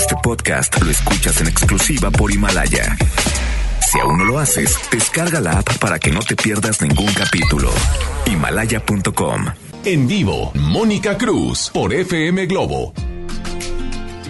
[0.00, 2.96] Este podcast lo escuchas en exclusiva por Himalaya.
[3.86, 7.70] Si aún no lo haces, descarga la app para que no te pierdas ningún capítulo.
[8.24, 9.44] Himalaya.com.
[9.84, 12.94] En vivo, Mónica Cruz por FM Globo.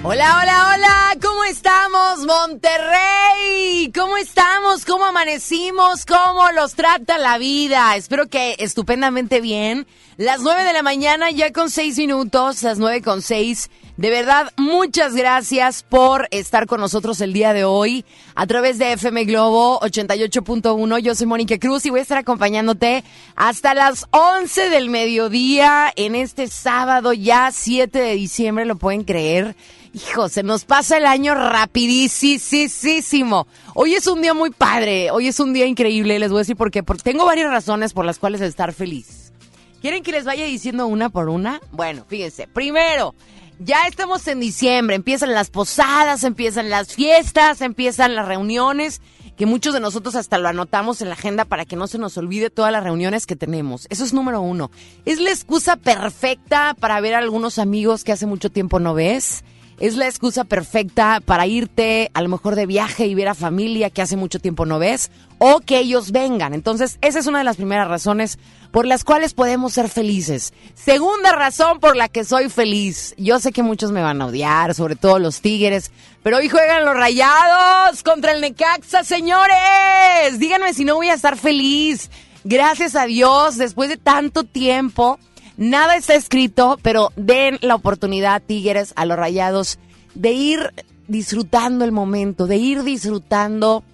[0.03, 3.93] Hola, hola, hola, ¿cómo estamos, Monterrey?
[3.95, 4.85] ¿Cómo estamos?
[4.85, 6.05] ¿Cómo amanecimos?
[6.05, 7.95] ¿Cómo los trata la vida?
[7.95, 9.87] Espero que estupendamente bien.
[10.17, 13.71] Las nueve de la mañana, ya con seis minutos, las nueve con seis.
[14.01, 18.95] De verdad, muchas gracias por estar con nosotros el día de hoy a través de
[18.95, 21.01] FM Globo 88.1.
[21.01, 23.05] Yo soy Mónica Cruz y voy a estar acompañándote
[23.37, 29.55] hasta las 11 del mediodía en este sábado ya 7 de diciembre, lo pueden creer.
[29.93, 33.47] Hijo, se nos pasa el año rapidísimo.
[33.75, 36.57] Hoy es un día muy padre, hoy es un día increíble, les voy a decir
[36.57, 36.83] por qué.
[36.83, 39.35] Porque tengo varias razones por las cuales estar feliz.
[39.83, 41.61] ¿Quieren que les vaya diciendo una por una?
[41.71, 42.47] Bueno, fíjense.
[42.47, 43.15] Primero,
[43.63, 49.03] ya estamos en diciembre, empiezan las posadas, empiezan las fiestas, empiezan las reuniones,
[49.37, 52.17] que muchos de nosotros hasta lo anotamos en la agenda para que no se nos
[52.17, 53.87] olvide todas las reuniones que tenemos.
[53.91, 54.71] Eso es número uno.
[55.05, 59.45] Es la excusa perfecta para ver a algunos amigos que hace mucho tiempo no ves
[59.81, 63.89] es la excusa perfecta para irte a lo mejor de viaje y ver a familia
[63.89, 66.53] que hace mucho tiempo no ves o que ellos vengan.
[66.53, 68.39] Entonces, esa es una de las primeras razones
[68.71, 70.53] por las cuales podemos ser felices.
[70.75, 73.15] Segunda razón por la que soy feliz.
[73.17, 75.91] Yo sé que muchos me van a odiar, sobre todo los Tigres,
[76.23, 80.39] pero hoy juegan los Rayados contra el Necaxa, señores.
[80.39, 82.11] Díganme si no voy a estar feliz.
[82.45, 85.19] Gracias a Dios, después de tanto tiempo
[85.61, 89.79] Nada está escrito, pero den la oportunidad, Tigres, a los rayados,
[90.15, 90.73] de ir
[91.07, 93.85] disfrutando el momento, de ir disfrutando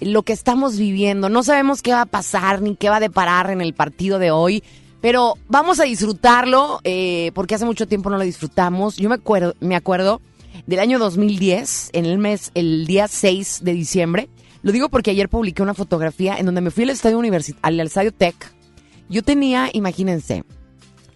[0.00, 1.28] lo que estamos viviendo.
[1.28, 4.32] No sabemos qué va a pasar ni qué va a deparar en el partido de
[4.32, 4.64] hoy,
[5.00, 8.96] pero vamos a disfrutarlo eh, porque hace mucho tiempo no lo disfrutamos.
[8.96, 10.20] Yo me acuerdo, me acuerdo
[10.66, 14.28] del año 2010, en el mes, el día 6 de diciembre.
[14.62, 17.20] Lo digo porque ayer publiqué una fotografía en donde me fui al estadio
[17.62, 18.34] al estadio Tech.
[19.08, 20.42] Yo tenía, imagínense,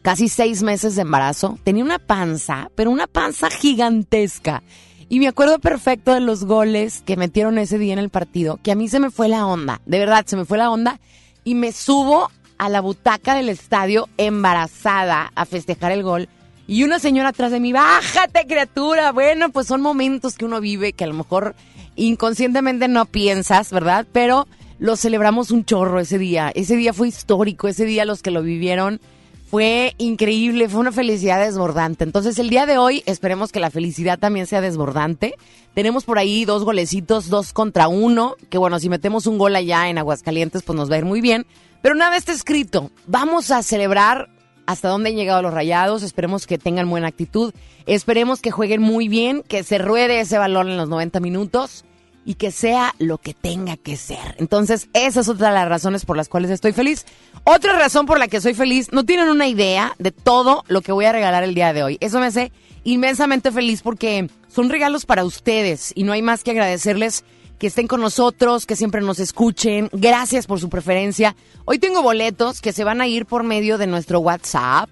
[0.06, 4.62] casi seis meses de embarazo, tenía una panza, pero una panza gigantesca.
[5.08, 8.70] Y me acuerdo perfecto de los goles que metieron ese día en el partido, que
[8.70, 11.00] a mí se me fue la onda, de verdad, se me fue la onda.
[11.42, 16.28] Y me subo a la butaca del estadio embarazada a festejar el gol.
[16.68, 19.10] Y una señora atrás de mí, bájate criatura.
[19.10, 21.56] Bueno, pues son momentos que uno vive que a lo mejor
[21.96, 24.06] inconscientemente no piensas, ¿verdad?
[24.12, 24.46] Pero
[24.78, 26.52] lo celebramos un chorro ese día.
[26.54, 29.00] Ese día fue histórico, ese día los que lo vivieron
[29.48, 32.04] fue increíble, fue una felicidad desbordante.
[32.04, 35.36] Entonces el día de hoy esperemos que la felicidad también sea desbordante.
[35.74, 39.88] Tenemos por ahí dos golecitos, dos contra uno, que bueno, si metemos un gol allá
[39.88, 41.46] en Aguascalientes pues nos va a ir muy bien.
[41.80, 42.90] Pero nada está escrito.
[43.06, 44.28] Vamos a celebrar
[44.66, 46.02] hasta dónde han llegado los rayados.
[46.02, 47.54] Esperemos que tengan buena actitud.
[47.86, 51.85] Esperemos que jueguen muy bien, que se ruede ese balón en los 90 minutos
[52.26, 54.34] y que sea lo que tenga que ser.
[54.38, 57.06] Entonces, esa es otra de las razones por las cuales estoy feliz.
[57.44, 60.90] Otra razón por la que soy feliz, no tienen una idea de todo lo que
[60.90, 61.98] voy a regalar el día de hoy.
[62.00, 62.50] Eso me hace
[62.82, 67.24] inmensamente feliz porque son regalos para ustedes y no hay más que agradecerles
[67.60, 69.88] que estén con nosotros, que siempre nos escuchen.
[69.92, 71.36] Gracias por su preferencia.
[71.64, 74.90] Hoy tengo boletos que se van a ir por medio de nuestro WhatsApp,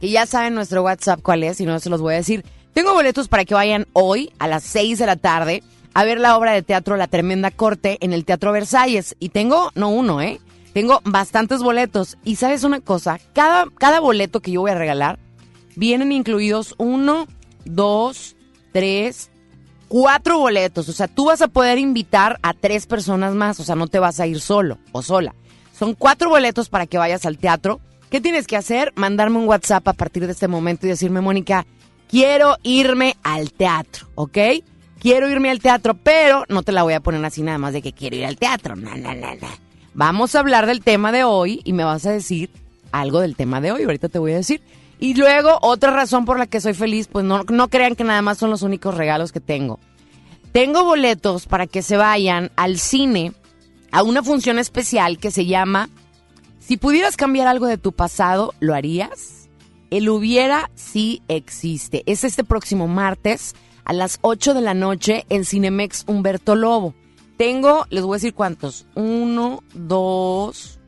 [0.00, 2.44] que ya saben nuestro WhatsApp cuál es, y no se los voy a decir.
[2.74, 5.62] Tengo boletos para que vayan hoy a las 6 de la tarde
[5.94, 9.16] a ver la obra de teatro La Tremenda Corte en el Teatro Versalles.
[9.20, 10.40] Y tengo, no uno, ¿eh?
[10.72, 12.18] Tengo bastantes boletos.
[12.24, 15.20] Y sabes una cosa, cada, cada boleto que yo voy a regalar,
[15.76, 17.28] vienen incluidos uno,
[17.64, 18.34] dos,
[18.72, 19.30] tres,
[19.86, 20.88] cuatro boletos.
[20.88, 23.60] O sea, tú vas a poder invitar a tres personas más.
[23.60, 25.32] O sea, no te vas a ir solo o sola.
[25.78, 27.80] Son cuatro boletos para que vayas al teatro.
[28.10, 28.92] ¿Qué tienes que hacer?
[28.96, 31.66] Mandarme un WhatsApp a partir de este momento y decirme, Mónica,
[32.08, 34.38] quiero irme al teatro, ¿ok?
[35.04, 37.82] Quiero irme al teatro, pero no te la voy a poner así nada más de
[37.82, 38.74] que quiero ir al teatro.
[38.74, 39.48] No, no, no, no.
[39.92, 42.48] Vamos a hablar del tema de hoy y me vas a decir
[42.90, 43.82] algo del tema de hoy.
[43.82, 44.62] Ahorita te voy a decir.
[44.98, 48.22] Y luego, otra razón por la que soy feliz, pues no, no crean que nada
[48.22, 49.78] más son los únicos regalos que tengo.
[50.52, 53.34] Tengo boletos para que se vayan al cine
[53.92, 55.90] a una función especial que se llama
[56.60, 59.50] Si pudieras cambiar algo de tu pasado, ¿lo harías?
[59.90, 62.04] El hubiera sí existe.
[62.06, 63.54] Es este próximo martes
[63.84, 66.94] a las 8 de la noche en Cinemex Humberto Lobo.
[67.36, 70.78] Tengo, les voy a decir cuántos, uno, dos,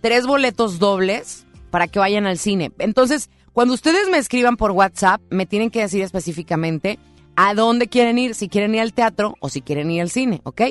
[0.00, 2.72] tres boletos dobles para que vayan al cine.
[2.78, 6.98] Entonces, cuando ustedes me escriban por WhatsApp, me tienen que decir específicamente
[7.36, 10.40] a dónde quieren ir, si quieren ir al teatro o si quieren ir al cine,
[10.44, 10.62] ¿ok?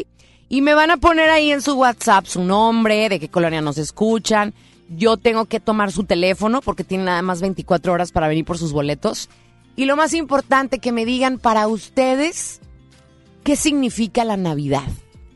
[0.50, 3.78] Y me van a poner ahí en su WhatsApp su nombre, de qué colonia nos
[3.78, 4.54] escuchan.
[4.90, 8.58] Yo tengo que tomar su teléfono porque tiene nada más 24 horas para venir por
[8.58, 9.30] sus boletos
[9.76, 12.60] Y lo más importante, que me digan para ustedes
[13.44, 14.88] qué significa la Navidad.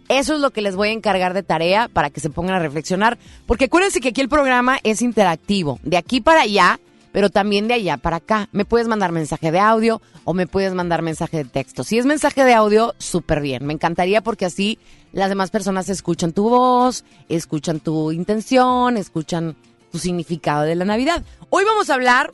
[0.07, 2.59] Eso es lo que les voy a encargar de tarea para que se pongan a
[2.59, 3.17] reflexionar,
[3.47, 6.79] porque acuérdense que aquí el programa es interactivo, de aquí para allá,
[7.11, 8.49] pero también de allá para acá.
[8.51, 11.83] Me puedes mandar mensaje de audio o me puedes mandar mensaje de texto.
[11.83, 13.65] Si es mensaje de audio, súper bien.
[13.65, 14.77] Me encantaría porque así
[15.11, 19.55] las demás personas escuchan tu voz, escuchan tu intención, escuchan
[19.91, 21.23] tu significado de la Navidad.
[21.49, 22.33] Hoy vamos a hablar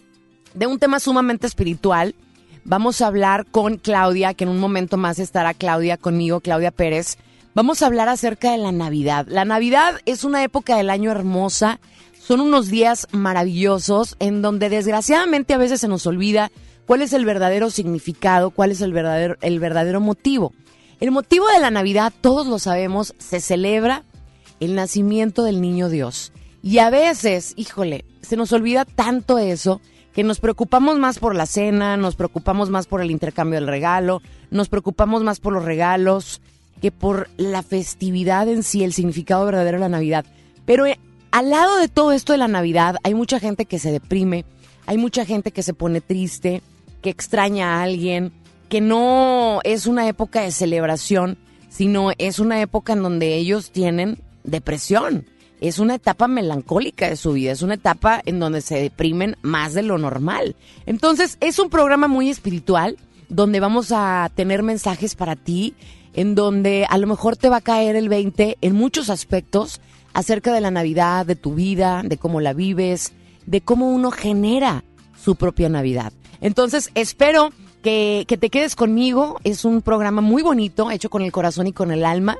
[0.54, 2.16] de un tema sumamente espiritual.
[2.64, 7.18] Vamos a hablar con Claudia, que en un momento más estará Claudia conmigo, Claudia Pérez
[7.54, 9.26] Vamos a hablar acerca de la Navidad.
[9.28, 11.82] La Navidad es una época del año hermosa,
[12.18, 16.50] son unos días maravillosos en donde desgraciadamente a veces se nos olvida
[16.86, 20.54] cuál es el verdadero significado, cuál es el verdadero, el verdadero motivo.
[21.02, 24.04] El motivo de la Navidad, todos lo sabemos, se celebra
[24.62, 26.32] el nacimiento del niño Dios.
[26.64, 29.82] Y a veces, híjole, se nos olvida tanto eso
[30.14, 34.22] que nos preocupamos más por la cena, nos preocupamos más por el intercambio del regalo,
[34.50, 36.42] nos preocupamos más por los regalos,
[36.82, 40.26] que por la festividad en sí, el significado verdadero de la Navidad.
[40.66, 41.00] Pero eh,
[41.32, 44.46] al lado de todo esto de la Navidad, hay mucha gente que se deprime,
[44.86, 46.62] hay mucha gente que se pone triste,
[47.02, 48.34] que extraña a alguien,
[48.68, 51.38] que no es una época de celebración,
[51.70, 55.26] sino es una época en donde ellos tienen depresión.
[55.62, 59.74] Es una etapa melancólica de su vida, es una etapa en donde se deprimen más
[59.74, 60.56] de lo normal.
[60.86, 62.98] Entonces, es un programa muy espiritual
[63.30, 65.74] donde vamos a tener mensajes para ti,
[66.14, 69.80] en donde a lo mejor te va a caer el 20 en muchos aspectos
[70.14, 73.14] acerca de la Navidad, de tu vida, de cómo la vives,
[73.46, 74.84] de cómo uno genera
[75.24, 76.12] su propia Navidad.
[76.42, 79.40] Entonces, espero que, te quedes conmigo.
[79.44, 82.38] Es un programa muy bonito, hecho con el corazón y con el alma.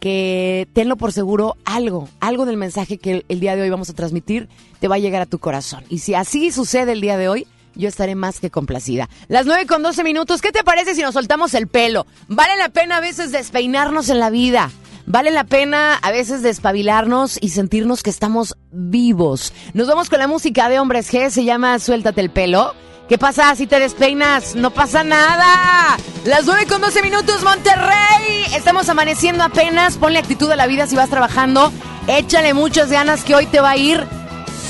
[0.00, 3.94] Que tenlo por seguro, algo, algo del mensaje que el día de hoy vamos a
[3.94, 4.48] transmitir
[4.80, 5.84] te va a llegar a tu corazón.
[5.88, 9.08] Y si así sucede el día de hoy, yo estaré más que complacida.
[9.28, 12.06] Las 9 con 12 minutos, ¿qué te parece si nos soltamos el pelo?
[12.26, 14.70] Vale la pena a veces despeinarnos en la vida.
[15.06, 19.54] Vale la pena a veces despabilarnos y sentirnos que estamos vivos.
[19.72, 22.74] Nos vamos con la música de Hombres G, se llama Suéltate el pelo.
[23.08, 24.54] ¿Qué pasa si te despeinas?
[24.54, 25.96] No pasa nada.
[26.26, 28.44] Las 9 con 12 minutos, Monterrey.
[28.54, 29.96] Estamos amaneciendo apenas.
[29.96, 31.72] Ponle actitud a la vida si vas trabajando.
[32.06, 34.06] Échale muchas ganas que hoy te va a ir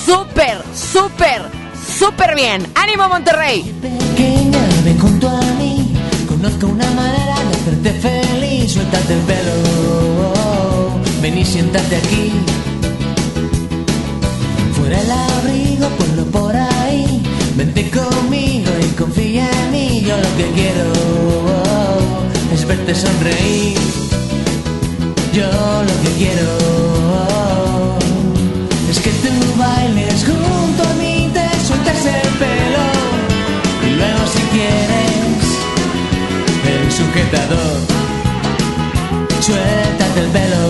[0.06, 1.42] súper, súper,
[1.98, 2.64] súper bien.
[2.76, 3.74] ¡Ánimo, Monterrey!
[3.82, 5.92] Pequeña, ven junto a mí.
[6.28, 8.72] Conozco una manera de hacerte feliz.
[8.72, 9.52] Suéltate el pelo.
[11.20, 12.32] Ven y siéntate aquí.
[14.76, 16.47] Fuera el abrigo, ponlo por.
[17.58, 20.02] Vente conmigo y confía en mí.
[20.06, 20.86] Yo lo que quiero
[22.54, 23.78] es verte sonreír.
[25.32, 25.50] Yo
[25.88, 26.48] lo que quiero
[28.90, 31.18] es que tú bailes junto a mí
[32.08, 32.86] el pelo
[33.86, 35.42] y luego si quieres
[36.72, 37.78] el sujetador,
[39.40, 40.62] suéltate el pelo,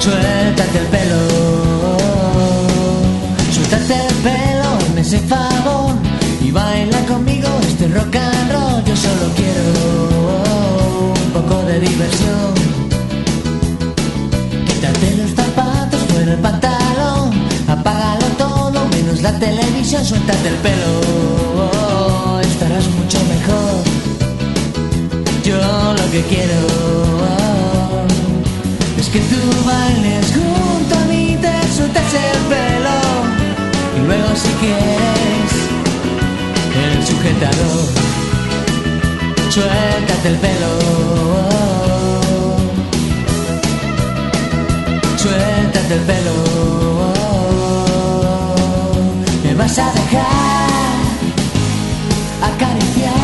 [0.00, 1.49] suéltate el pelo,
[5.12, 5.96] ese favor
[6.40, 8.84] y baila conmigo este rock and roll.
[8.84, 9.64] Yo solo quiero
[11.24, 12.54] un poco de diversión.
[14.66, 16.80] Quítate los zapatos fuera el pantalón
[19.22, 23.82] la televisión, suéltate el pelo, estarás mucho mejor.
[25.44, 25.56] Yo
[25.92, 26.60] lo que quiero
[28.98, 32.89] es que tú bailes junto a mí, te sueltas el pelo
[34.10, 35.52] luego si quieres
[36.82, 37.86] el sujetador,
[39.50, 40.72] suéltate el pelo.
[45.16, 47.40] Suéltate el pelo
[49.60, 51.00] vas a dejar
[52.50, 53.19] acariciar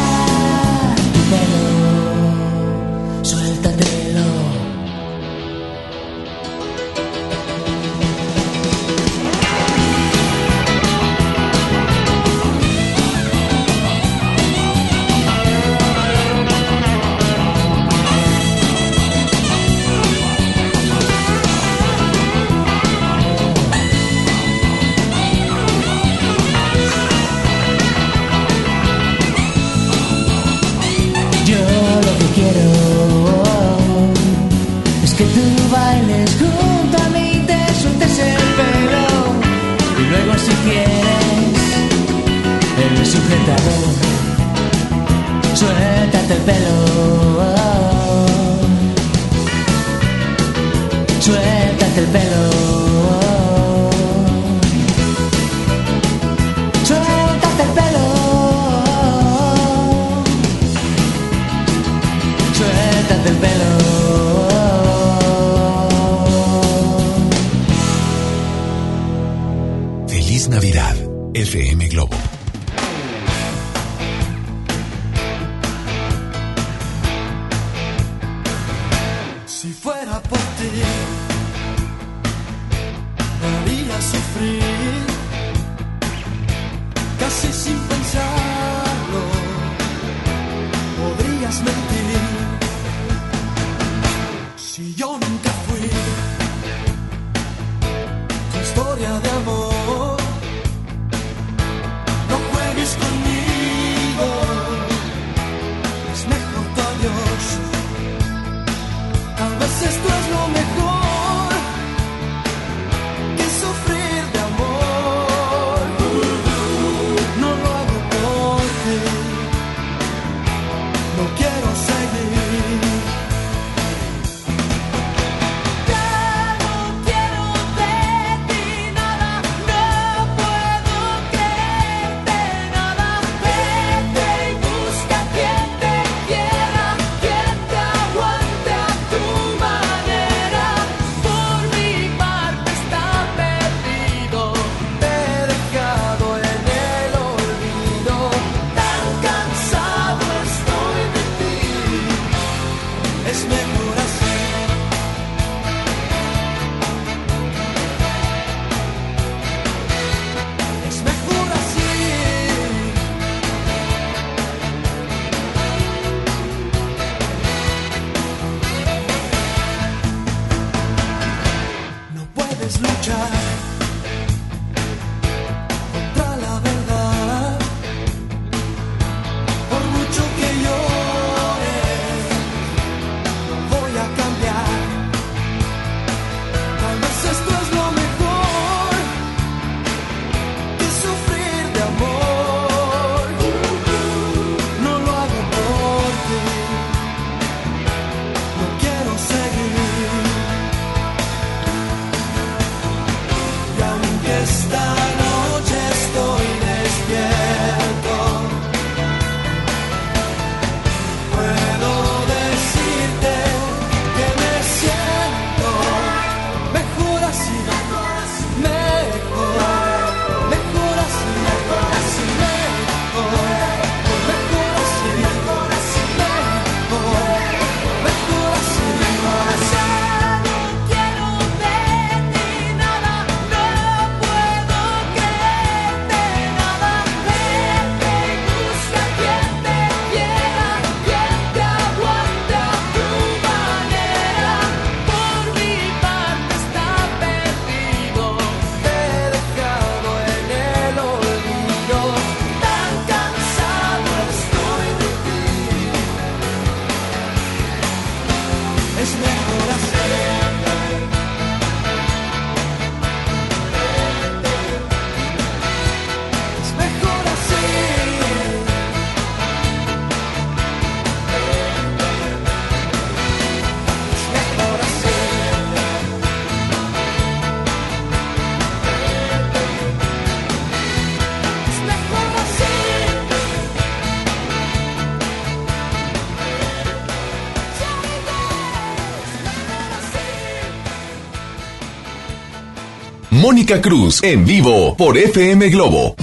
[293.56, 296.14] Mónica Cruz en vivo por FM Globo.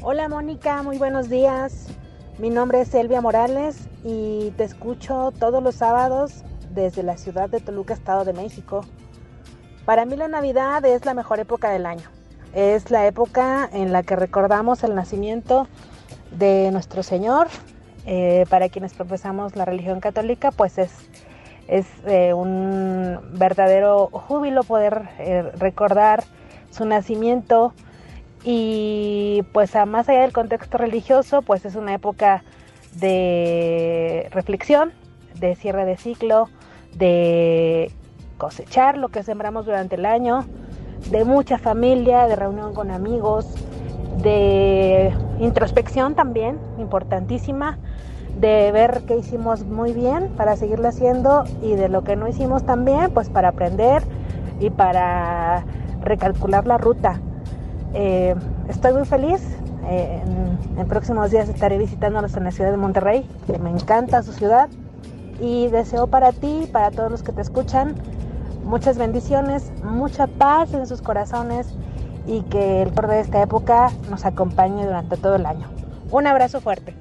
[0.00, 1.88] Hola Mónica, muy buenos días.
[2.38, 7.60] Mi nombre es Elvia Morales y te escucho todos los sábados desde la ciudad de
[7.60, 8.86] Toluca, Estado de México.
[9.84, 12.08] Para mí la Navidad es la mejor época del año.
[12.54, 15.68] Es la época en la que recordamos el nacimiento
[16.30, 17.48] de nuestro Señor.
[18.06, 20.90] Eh, para quienes profesamos la religión católica, pues es,
[21.66, 26.24] es eh, un verdadero júbilo poder eh, recordar
[26.70, 27.74] su nacimiento.
[28.44, 32.44] Y pues a más allá del contexto religioso, pues es una época
[32.94, 34.92] de reflexión,
[35.34, 36.48] de cierre de ciclo,
[36.94, 37.92] de
[38.38, 40.46] cosechar lo que sembramos durante el año,
[41.10, 43.46] de mucha familia, de reunión con amigos,
[44.22, 47.78] de introspección también, importantísima,
[48.40, 52.64] de ver qué hicimos muy bien para seguirlo haciendo y de lo que no hicimos
[52.64, 54.02] tan bien, pues para aprender
[54.60, 55.64] y para
[56.02, 57.20] recalcular la ruta.
[57.94, 58.34] Eh,
[58.68, 59.40] estoy muy feliz.
[59.88, 64.22] eh, en, en próximos días estaré visitándolos en la ciudad de Monterrey, que me encanta
[64.22, 64.68] su ciudad.
[65.40, 67.94] y deseo para ti para todos los que te escuchan
[68.64, 71.68] muchas bendiciones, mucha paz en sus corazones
[72.28, 75.68] y que el color de esta época nos acompañe durante todo el año.
[76.10, 76.94] Un abrazo fuerte.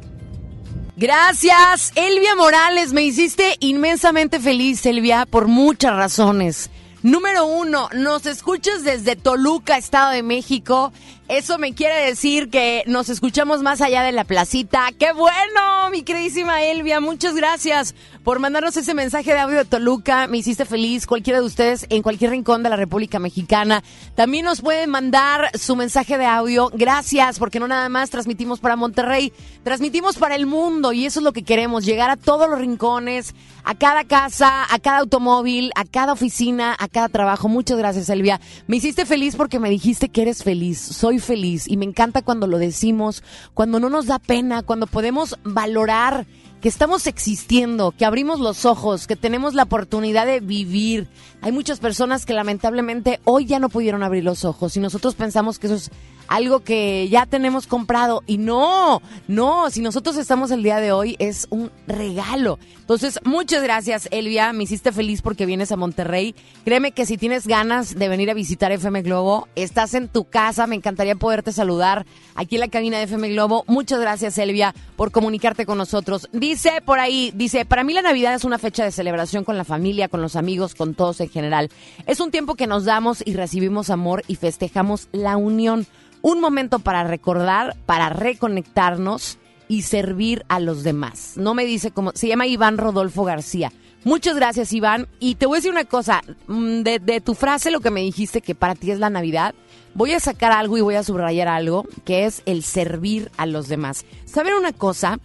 [0.95, 2.93] Gracias, Elvia Morales.
[2.93, 6.71] Me hiciste inmensamente feliz, Elvia, por muchas razones.
[7.03, 10.91] Número uno, nos escuchas desde Toluca, Estado de México.
[11.29, 14.87] Eso me quiere decir que nos escuchamos más allá de la placita.
[14.97, 17.01] ¡Qué bueno, mi queridísima Elvia!
[17.01, 20.27] Muchas gracias por mandarnos ese mensaje de audio de Toluca.
[20.27, 21.05] Me hiciste feliz.
[21.05, 23.83] Cualquiera de ustedes en cualquier rincón de la República Mexicana.
[24.15, 26.71] También nos pueden mandar su mensaje de audio.
[26.73, 31.25] Gracias, porque no nada más transmitimos para Monterrey, transmitimos para el mundo y eso es
[31.25, 35.83] lo que queremos, llegar a todos los rincones, a cada casa, a cada automóvil, a
[35.83, 37.49] cada oficina, a cada trabajo.
[37.49, 38.39] Muchas gracias, Elvia.
[38.67, 40.79] Me hiciste feliz porque me dijiste que eres feliz.
[40.79, 45.37] Soy feliz y me encanta cuando lo decimos, cuando no nos da pena, cuando podemos
[45.43, 46.25] valorar
[46.61, 51.07] que estamos existiendo, que abrimos los ojos, que tenemos la oportunidad de vivir.
[51.41, 55.59] Hay muchas personas que lamentablemente hoy ya no pudieron abrir los ojos y nosotros pensamos
[55.59, 55.91] que eso es
[56.27, 61.15] algo que ya tenemos comprado y no, no, si nosotros estamos el día de hoy
[61.19, 62.59] es un regalo.
[62.79, 66.35] Entonces, muchas gracias Elvia, me hiciste feliz porque vienes a Monterrey.
[66.63, 70.67] Créeme que si tienes ganas de venir a visitar FM Globo, estás en tu casa,
[70.67, 73.63] me encantaría poderte saludar aquí en la cabina de FM Globo.
[73.67, 76.29] Muchas gracias Elvia por comunicarte con nosotros.
[76.31, 79.63] Dice por ahí, dice, para mí la Navidad es una fecha de celebración con la
[79.63, 81.69] familia, con los amigos, con todos en general.
[82.05, 85.85] Es un tiempo que nos damos y recibimos amor y festejamos la unión
[86.21, 91.33] un momento para recordar, para reconectarnos y servir a los demás.
[91.35, 93.71] No me dice cómo, se llama Iván Rodolfo García.
[94.03, 95.07] Muchas gracias, Iván.
[95.19, 98.01] Y te voy a decir una cosa, mm, de, de, tu frase, lo que me
[98.01, 99.53] dijiste que para ti es la Navidad,
[99.93, 103.67] voy a sacar algo y voy a subrayar algo, que es el servir a los
[103.67, 104.05] demás.
[104.25, 105.19] ¿Saben una cosa?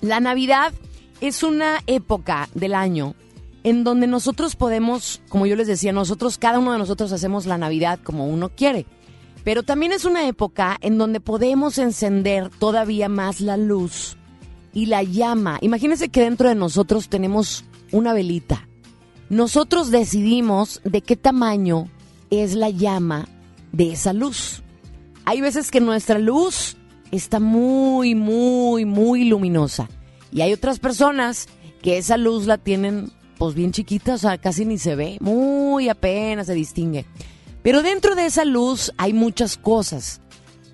[0.00, 0.72] La Navidad
[1.20, 3.14] es una época del año
[3.66, 7.58] en donde nosotros podemos, como yo les decía, nosotros, cada uno de nosotros hacemos la
[7.58, 8.86] Navidad como uno quiere.
[9.42, 14.18] Pero también es una época en donde podemos encender todavía más la luz
[14.72, 15.58] y la llama.
[15.62, 18.68] Imagínense que dentro de nosotros tenemos una velita.
[19.30, 21.88] Nosotros decidimos de qué tamaño
[22.30, 23.26] es la llama
[23.72, 24.62] de esa luz.
[25.24, 26.76] Hay veces que nuestra luz
[27.10, 29.88] está muy, muy, muy luminosa.
[30.30, 31.48] Y hay otras personas
[31.82, 35.88] que esa luz la tienen pues bien chiquita, o sea, casi ni se ve, muy
[35.88, 37.04] apenas se distingue.
[37.62, 40.20] Pero dentro de esa luz hay muchas cosas.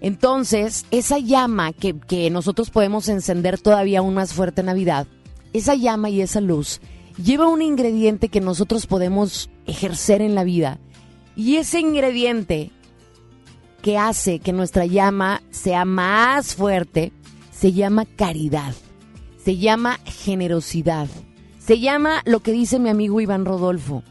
[0.00, 5.06] Entonces, esa llama que, que, nosotros podemos encender todavía aún más fuerte en Navidad,
[5.52, 6.80] esa llama y esa luz
[7.22, 10.78] lleva un ingrediente que nosotros podemos ejercer en la vida.
[11.36, 12.70] Y ese ingrediente
[13.80, 17.12] que hace que nuestra llama sea más fuerte
[17.50, 18.74] se llama caridad,
[19.44, 21.08] se llama generosidad,
[21.64, 24.02] se llama lo que dice mi amigo Iván Rodolfo,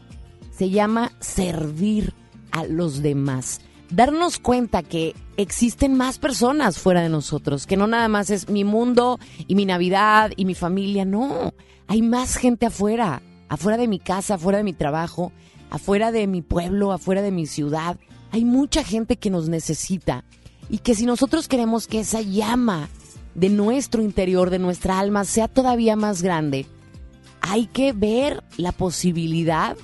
[0.50, 2.14] se llama servir
[2.50, 3.60] a los demás.
[3.90, 8.64] Darnos cuenta que existen más personas fuera de nosotros, que no nada más es mi
[8.64, 11.52] mundo y mi Navidad y mi familia, no,
[11.88, 15.30] hay más gente afuera, afuera de mi casa, afuera de mi trabajo,
[15.68, 17.98] afuera de mi pueblo, afuera de mi ciudad.
[18.30, 20.24] Hay mucha gente que nos necesita
[20.70, 22.88] y que si nosotros queremos que esa llama
[23.34, 26.66] de nuestro interior, de nuestra alma, sea todavía más grande,
[27.42, 29.76] hay que ver la posibilidad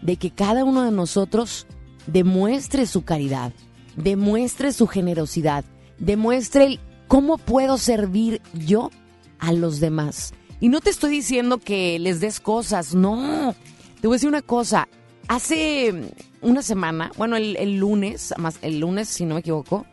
[0.00, 1.66] de que cada uno de nosotros
[2.06, 3.52] demuestre su caridad,
[3.96, 5.64] demuestre su generosidad,
[5.98, 8.90] demuestre cómo puedo servir yo
[9.38, 10.32] a los demás.
[10.58, 13.54] Y no te estoy diciendo que les des cosas, no.
[14.00, 14.88] Te voy a decir una cosa.
[15.28, 19.86] Hace una semana, bueno, el, el lunes, más el lunes, si no me equivoco,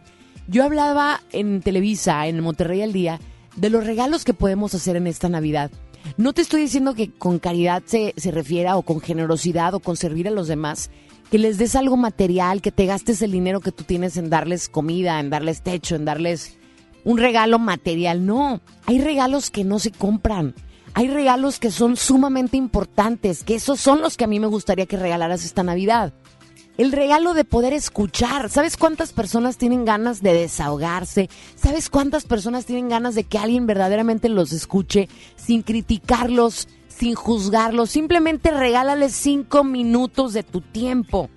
[0.47, 3.19] yo hablaba en Televisa, en Monterrey al día,
[3.55, 5.69] de los regalos que podemos hacer en esta Navidad.
[6.17, 9.95] No te estoy diciendo que con caridad se, se refiera o con generosidad o con
[9.95, 10.89] servir a los demás,
[11.31, 14.69] que les des algo material, que te gastes el dinero que tú tienes en darles
[14.69, 16.57] comida, en darles techo, en darles
[17.03, 18.25] un regalo material.
[18.25, 20.55] No, hay regalos que no se compran.
[20.93, 24.88] Hay regalos que son sumamente importantes, que esos son los que a mí me gustaría
[24.88, 26.13] que regalaras esta Navidad.
[26.79, 28.49] El regalo de poder escuchar.
[28.49, 31.29] ¿Sabes cuántas personas tienen ganas de desahogarse?
[31.55, 37.89] ¿Sabes cuántas personas tienen ganas de que alguien verdaderamente los escuche sin criticarlos, sin juzgarlos?
[37.89, 41.29] Simplemente regálales cinco minutos de tu tiempo.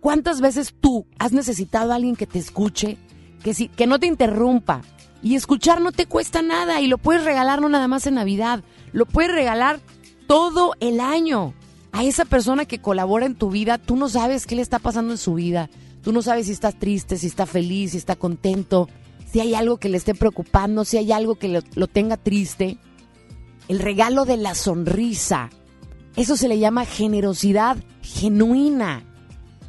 [0.00, 2.98] ¿Cuántas veces tú has necesitado a alguien que te escuche,
[3.42, 4.82] que, si, que no te interrumpa?
[5.22, 8.62] Y escuchar no te cuesta nada y lo puedes regalar no nada más en Navidad,
[8.92, 9.80] lo puedes regalar
[10.26, 11.54] todo el año
[11.92, 15.12] a esa persona que colabora en tu vida, tú no sabes qué le está pasando
[15.12, 15.68] en su vida.
[16.02, 18.88] Tú no sabes si está triste, si está feliz, si está contento,
[19.30, 22.78] si hay algo que le esté preocupando, si hay algo que lo, lo tenga triste.
[23.68, 25.50] El regalo de la sonrisa
[26.16, 29.04] Eso se le llama generosidad genuina.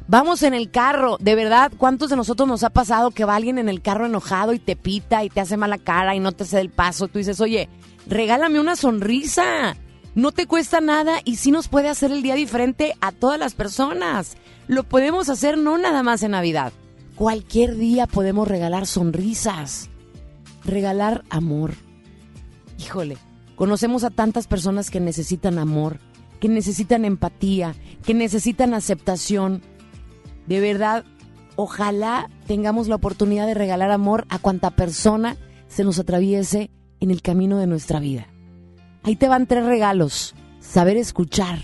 [0.08, 3.58] Vamos en el carro, de verdad, ¿cuántos de nosotros nos ha pasado que va alguien
[3.58, 6.44] en el carro enojado y te pita y te hace mala cara y no te
[6.44, 7.08] cede el paso?
[7.08, 7.68] Tú dices, oye,
[8.06, 9.76] regálame una sonrisa.
[10.14, 13.54] No te cuesta nada y sí nos puede hacer el día diferente a todas las
[13.54, 14.36] personas.
[14.68, 16.72] Lo podemos hacer no nada más en Navidad.
[17.14, 19.88] Cualquier día podemos regalar sonrisas,
[20.64, 21.72] regalar amor.
[22.78, 23.16] Híjole,
[23.56, 25.98] conocemos a tantas personas que necesitan amor,
[26.40, 29.62] que necesitan empatía, que necesitan aceptación.
[30.46, 31.04] De verdad,
[31.56, 36.70] ojalá tengamos la oportunidad de regalar amor a cuanta persona se nos atraviese
[37.00, 38.31] en el camino de nuestra vida.
[39.04, 40.34] Ahí te van tres regalos.
[40.60, 41.58] Saber escuchar,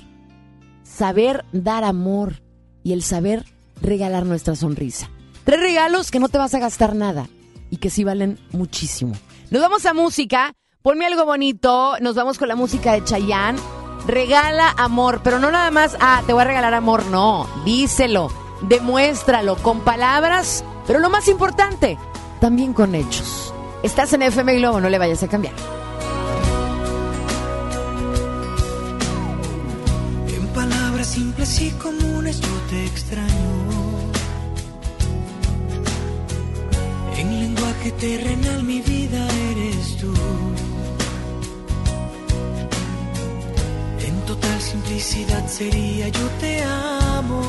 [0.82, 2.42] saber dar amor
[2.82, 3.44] y el saber
[3.80, 5.08] regalar nuestra sonrisa.
[5.44, 7.28] Tres regalos que no te vas a gastar nada
[7.70, 9.14] y que sí valen muchísimo.
[9.50, 10.52] Nos vamos a música.
[10.82, 11.96] Ponme algo bonito.
[12.00, 13.58] Nos vamos con la música de Chayanne.
[14.06, 17.46] Regala amor, pero no nada más, ah, te voy a regalar amor, no.
[17.64, 18.30] Díselo,
[18.62, 21.98] demuéstralo con palabras, pero lo más importante,
[22.40, 23.52] también con hechos.
[23.82, 25.54] Estás en FM Globo, no le vayas a cambiar.
[31.60, 33.50] Y comunes yo te extraño.
[37.16, 40.12] En lenguaje terrenal mi vida eres tú.
[44.06, 47.42] En total simplicidad sería yo te amo.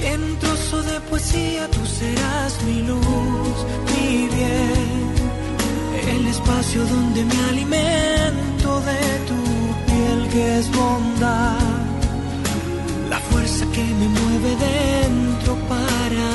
[0.00, 3.56] Y en un trozo de poesía tú serás mi luz,
[3.92, 5.04] mi bien.
[6.16, 9.33] El espacio donde me alimento de tu
[10.34, 11.58] que es bondad.
[13.08, 16.26] La fuerza que me mueve dentro para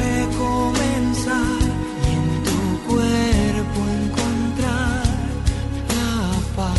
[0.00, 1.60] recomenzar.
[2.08, 2.58] Y en tu
[2.90, 5.04] cuerpo encontrar
[5.98, 6.14] la
[6.56, 6.78] paz.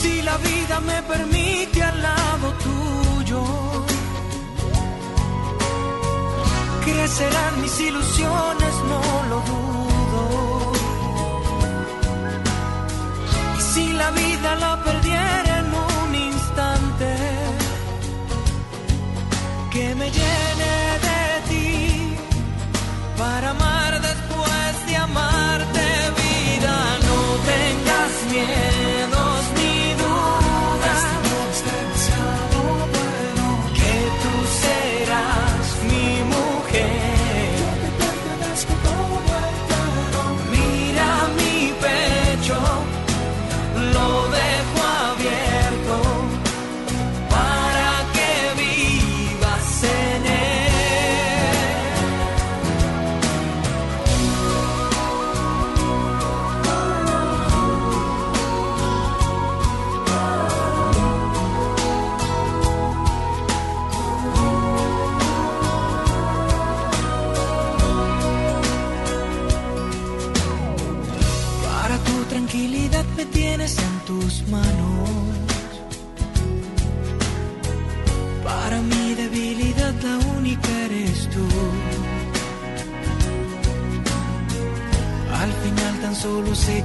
[0.00, 3.42] Si la vida me permite al lado tuyo,
[6.84, 9.71] crecerán mis ilusiones, no lo dudo.
[14.02, 17.10] La vida la perdiera en un instante,
[19.72, 20.72] que me llene
[21.06, 22.16] de ti
[23.18, 23.81] para amar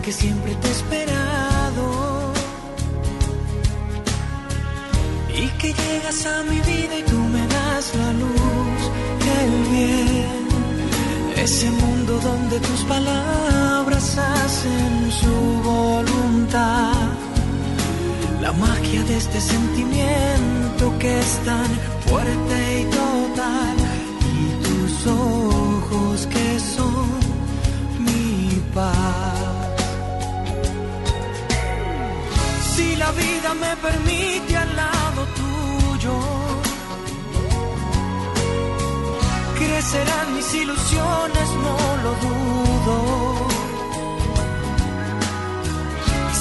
[0.08, 1.86] que siempre te he esperado.
[5.44, 8.80] Y que llegas a mi vida y tú me das la luz
[9.26, 10.44] y el bien.
[11.36, 15.36] Ese mundo donde tus palabras hacen su
[15.72, 17.08] voluntad.
[18.42, 21.70] La magia de este sentimiento que es tan
[22.08, 23.76] fuerte y total.
[24.40, 27.10] Y tus ojos que son
[28.06, 29.57] mi paz.
[33.54, 36.48] Me permite al lado tuyo
[39.58, 42.98] crecerán mis ilusiones, no lo dudo.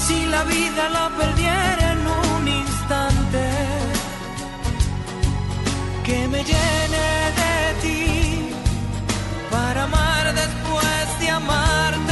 [0.03, 3.45] Si la vida la perdiera en un instante,
[6.05, 7.07] que me llene
[7.41, 8.51] de ti
[9.51, 12.06] para amar después de amarte,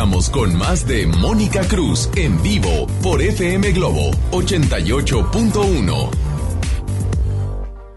[0.00, 6.10] regresamos con más de Mónica Cruz en vivo por FM Globo 88.1.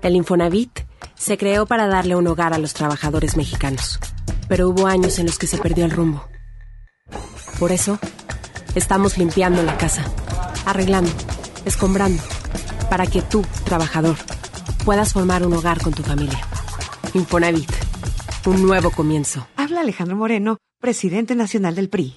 [0.02, 0.82] El Infonavit
[1.16, 4.02] se creó para darle un hogar a los trabajadores mexicanos,
[4.50, 6.28] pero hubo años en los que se perdió el rumbo.
[7.58, 7.98] Por eso,
[8.76, 10.04] estamos limpiando la casa,
[10.66, 11.12] arreglando,
[11.64, 12.22] escombrando,
[12.90, 14.18] para que tú, trabajador,
[14.84, 16.42] puedas formar un hogar con tu familia.
[17.14, 17.72] Infonavit,
[18.46, 19.48] un nuevo comienzo.
[19.56, 22.14] Habla Alejandro Moreno presidente nacional del PRI.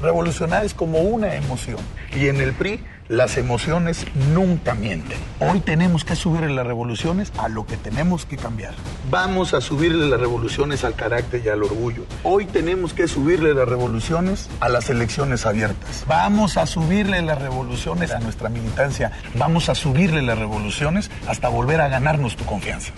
[0.00, 1.76] Revolucionar es como una emoción.
[2.16, 5.18] Y en el PRI las emociones nunca mienten.
[5.40, 8.72] Hoy tenemos que subirle las revoluciones a lo que tenemos que cambiar.
[9.10, 12.06] Vamos a subirle las revoluciones al carácter y al orgullo.
[12.22, 16.06] Hoy tenemos que subirle las revoluciones a las elecciones abiertas.
[16.08, 19.12] Vamos a subirle las revoluciones a nuestra militancia.
[19.34, 22.94] Vamos a subirle las revoluciones hasta volver a ganarnos tu confianza.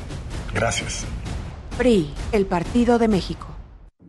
[0.54, 1.04] Gracias.
[1.78, 3.59] PRI, el Partido de México.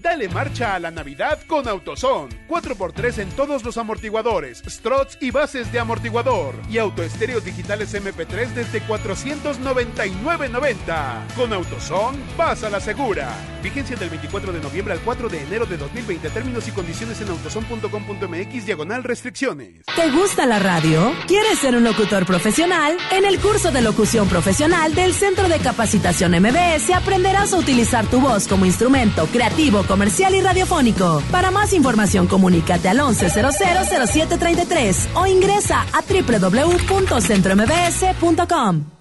[0.00, 2.28] Dale marcha a la Navidad con AutoZone.
[2.48, 6.54] 4x3 en todos los amortiguadores, struts y bases de amortiguador.
[6.70, 11.34] Y autoestéreos digitales MP3 desde 499.90.
[11.34, 13.28] Con AutoZone, vas a la segura.
[13.60, 16.30] Vigencia del 24 de noviembre al 4 de enero de 2020.
[16.30, 19.82] Términos y condiciones en autozone.com.mx diagonal restricciones.
[19.96, 21.12] ¿Te gusta la radio?
[21.26, 22.96] ¿Quieres ser un locutor profesional?
[23.10, 28.20] En el curso de locución profesional del Centro de Capacitación MBS aprenderás a utilizar tu
[28.20, 31.20] voz como instrumento creativo comercial y radiofónico.
[31.32, 38.98] Para más información, comunícate al 11000733 o ingresa a www.centrombs.com.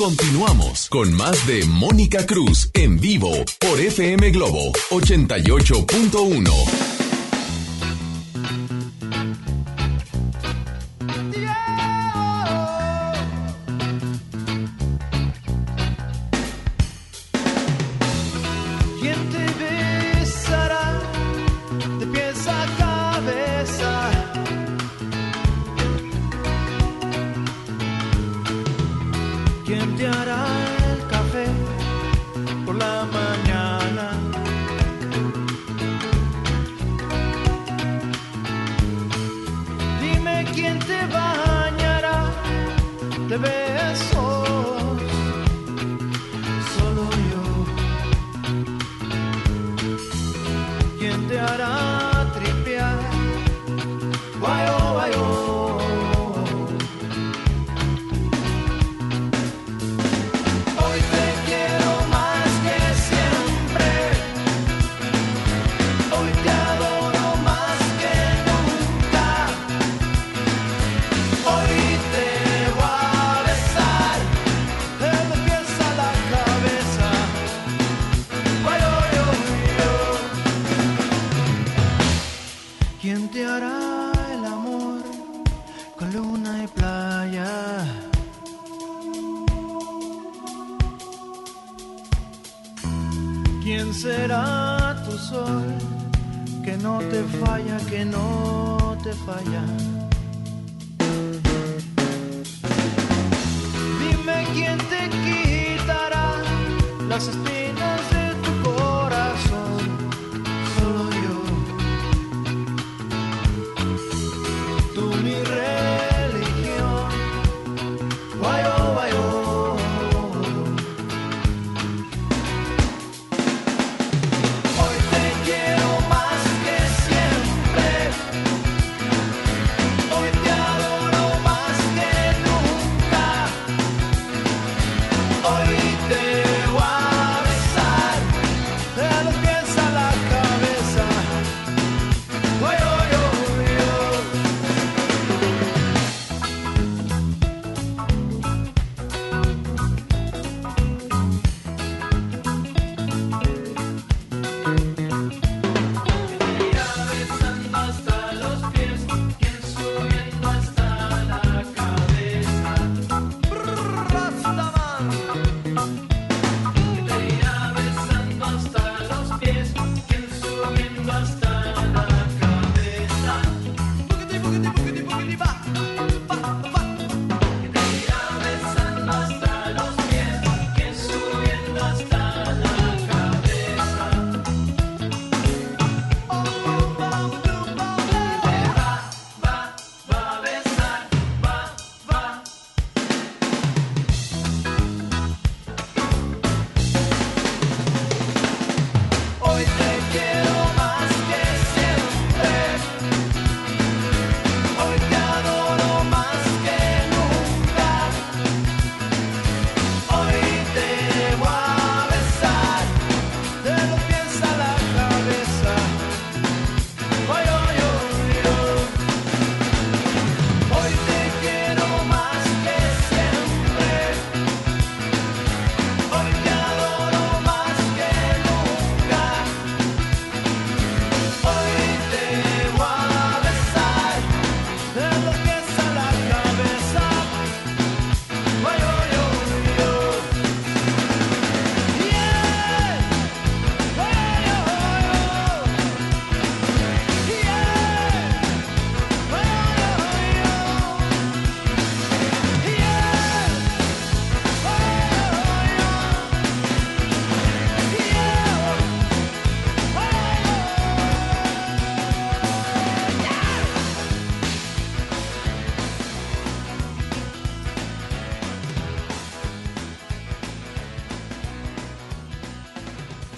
[0.00, 6.99] Continuamos con más de Mónica Cruz en vivo por FM Globo 88.1.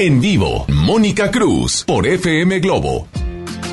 [0.05, 3.07] En vivo, Mónica Cruz por FM Globo.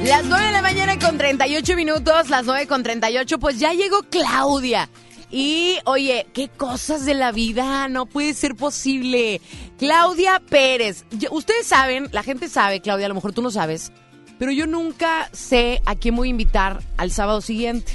[0.06, 4.04] Las 9 de la mañana con 38 minutos, las 9 con 38, pues ya llegó
[4.12, 4.92] Claudia.
[5.32, 9.42] Y oye, qué cosas de la vida, no puede ser posible.
[9.80, 13.92] Claudia Pérez, Yo- ustedes saben, la gente sabe, Claudia, a lo mejor tú no sabes,
[14.38, 17.92] pero yo nunca sé a quién voy a invitar al sábado siguiente.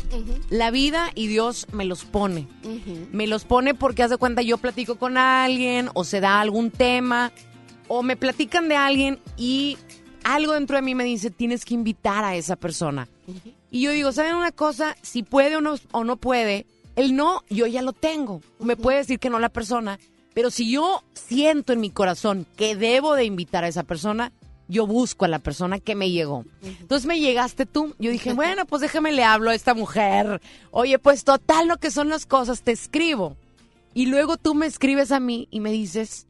[0.51, 2.49] La vida y Dios me los pone.
[3.13, 6.73] Me los pone porque haz de cuenta yo platico con alguien o se da algún
[6.73, 7.31] tema
[7.89, 9.79] o me platican de alguien y
[10.25, 13.09] algo dentro de mí me dice tienes que invitar a esa persona.
[13.71, 14.97] Y yo digo, ¿saben una cosa?
[15.03, 16.67] Si puede o no, o no puede,
[16.97, 18.41] el no yo ya lo tengo.
[18.59, 19.99] Me puede decir que no la persona,
[20.35, 24.33] pero si yo siento en mi corazón que debo de invitar a esa persona,
[24.69, 26.45] yo busco a la persona que me llegó.
[26.63, 27.95] Entonces me llegaste tú.
[27.99, 30.41] Yo dije, bueno, pues déjame le hablo a esta mujer.
[30.71, 33.37] Oye, pues total lo que son las cosas, te escribo.
[33.93, 36.27] Y luego tú me escribes a mí y me dices,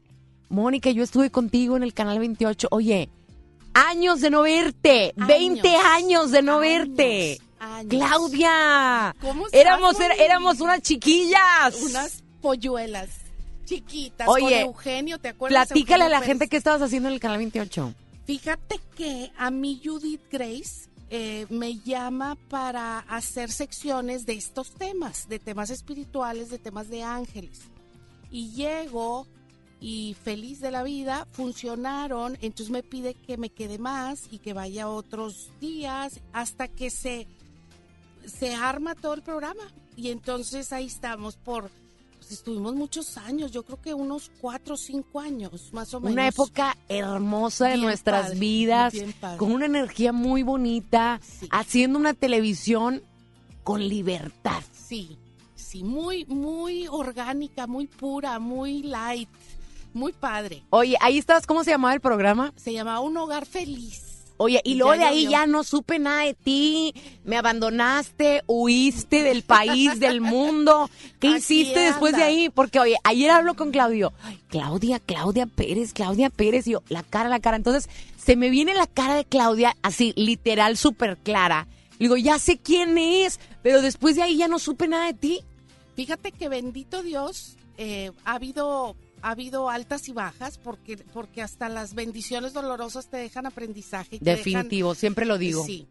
[0.49, 2.67] Mónica, yo estuve contigo en el canal 28.
[2.71, 3.09] Oye,
[3.73, 7.39] años de no verte, 20 años de no verte.
[7.89, 10.15] Claudia, ¿Cómo estás, éramos Moni?
[10.19, 11.81] éramos unas chiquillas.
[11.81, 13.09] Unas polluelas
[13.65, 14.27] chiquitas.
[14.27, 15.67] Oye, con Eugenio, ¿te acuerdas?
[15.67, 17.93] Platícale a la gente qué estabas haciendo en el canal 28.
[18.25, 25.27] Fíjate que a mí Judith Grace eh, me llama para hacer secciones de estos temas,
[25.27, 27.61] de temas espirituales, de temas de ángeles.
[28.31, 29.27] Y llego
[29.79, 34.53] y feliz de la vida, funcionaron, entonces me pide que me quede más y que
[34.53, 37.27] vaya otros días hasta que se,
[38.25, 39.63] se arma todo el programa.
[39.97, 41.69] Y entonces ahí estamos por,
[42.17, 46.13] pues estuvimos muchos años, yo creo que unos cuatro o cinco años, más o menos.
[46.13, 48.93] Una época hermosa de nuestras padre, vidas,
[49.37, 51.21] con una energía muy bonita,
[51.51, 53.03] haciendo una televisión
[53.63, 54.63] con libertad.
[54.73, 55.17] Sí,
[55.55, 59.29] sí, muy, muy orgánica, muy pura, muy light,
[59.95, 60.63] muy padre.
[60.69, 62.53] Oye, ahí estabas, ¿cómo se llamaba el programa?
[62.55, 64.03] Se llamaba Un Hogar Feliz.
[64.37, 66.93] Oye, y luego Ya de ahí ya no supe nada de ti,
[67.23, 70.89] me abandonaste, huiste del país, del mundo.
[71.19, 72.49] ¿Qué Aquí hiciste después de ahí?
[72.49, 74.11] Porque, oye, ayer hablo con Claudio.
[74.23, 76.67] Ay, Claudia, Claudia Pérez, Claudia Pérez.
[76.67, 77.55] Y yo, la cara, la cara.
[77.55, 81.67] Entonces, se me viene la cara de Claudia así, literal, súper clara.
[81.97, 85.39] Digo, ya sé quién es, pero después de ahí ya no supe nada de ti.
[85.95, 91.67] Fíjate que bendito Dios, eh, ha habido ha habido altas y bajas porque porque hasta
[91.67, 94.17] las bendiciones dolorosas te dejan aprendizaje.
[94.17, 95.63] y te Definitivo, siempre lo digo.
[95.65, 95.87] Sí,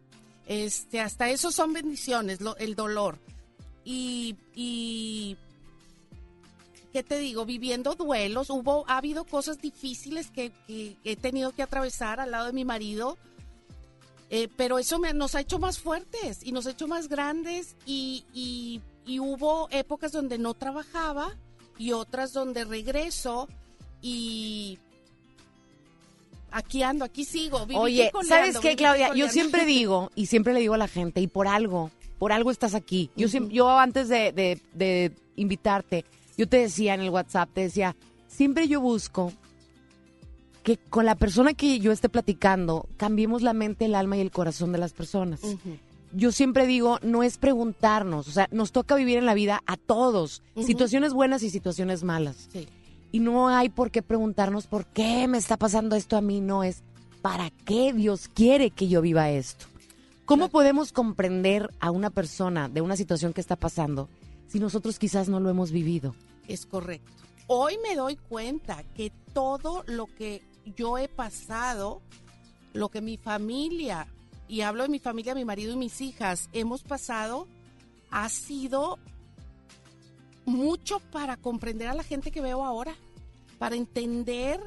[0.47, 3.17] este, hasta eso son bendiciones, lo- el dolor.
[3.83, 5.35] Y, y,
[6.93, 7.45] ¿qué te digo?
[7.45, 12.45] Viviendo duelos, hubo, ha habido cosas difíciles que, que he tenido que atravesar al lado
[12.47, 13.17] de mi marido.
[14.29, 17.75] Eh, pero eso me- nos ha hecho más fuertes y nos ha hecho más grandes
[17.85, 21.35] y, y- y hubo épocas donde no trabajaba
[21.77, 23.47] y otras donde regreso
[24.01, 24.77] y
[26.51, 27.65] aquí ando, aquí sigo.
[27.65, 29.13] viví Oye, ¿sabes qué, Claudia?
[29.15, 32.51] Yo siempre digo, y siempre le digo a la gente, y por algo, por algo
[32.51, 33.09] estás aquí.
[33.15, 36.05] Yo, siem- yo antes de, de- de invitarte,
[36.37, 37.95] yo te decía en el WhatsApp, te decía,
[38.27, 39.31] siempre yo busco
[40.63, 44.31] que con la persona que yo esté platicando, cambiemos la mente, el alma y el
[44.31, 45.41] corazón de las personas.
[46.15, 49.75] Yo siempre digo, no es preguntarnos, o sea, nos toca vivir en la vida a
[49.75, 52.47] todos, situaciones buenas y situaciones malas.
[53.11, 56.63] Y no hay por qué preguntarnos por qué me está pasando esto a mí, no
[56.63, 56.83] es
[57.21, 59.65] para qué Dios quiere que yo viva esto.
[60.25, 64.09] ¿Cómo podemos comprender a una persona de una situación que está pasando
[64.47, 66.15] si nosotros quizás no lo hemos vivido?
[66.47, 67.11] Es correcto.
[67.47, 70.41] Hoy me doy cuenta que todo lo que
[70.75, 72.01] yo he pasado,
[72.73, 74.07] lo que mi familia,
[74.47, 77.47] y hablo de mi familia, mi marido y mis hijas, hemos pasado,
[78.11, 78.99] ha sido
[80.45, 82.95] mucho para comprender a la gente que veo ahora,
[83.57, 84.59] para entender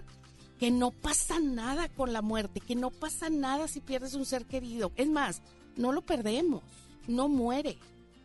[0.59, 4.45] que no pasa nada con la muerte, que no pasa nada si pierdes un ser
[4.45, 4.93] querido.
[4.97, 5.43] Es más,
[5.77, 6.63] no lo perdemos,
[7.07, 7.79] no muere.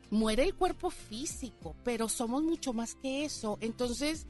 [0.10, 3.58] Muere el cuerpo físico, pero somos mucho más que eso.
[3.62, 4.28] Entonces,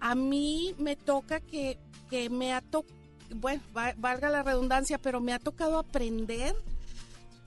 [0.00, 1.78] a mí me toca que,
[2.10, 2.97] que me ha tocado,
[3.34, 3.62] bueno,
[3.96, 6.54] valga la redundancia, pero me ha tocado aprender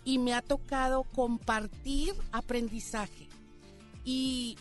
[0.04, 3.30] y me ha tocado compartir aprendizaje.
[4.04, 4.58] Y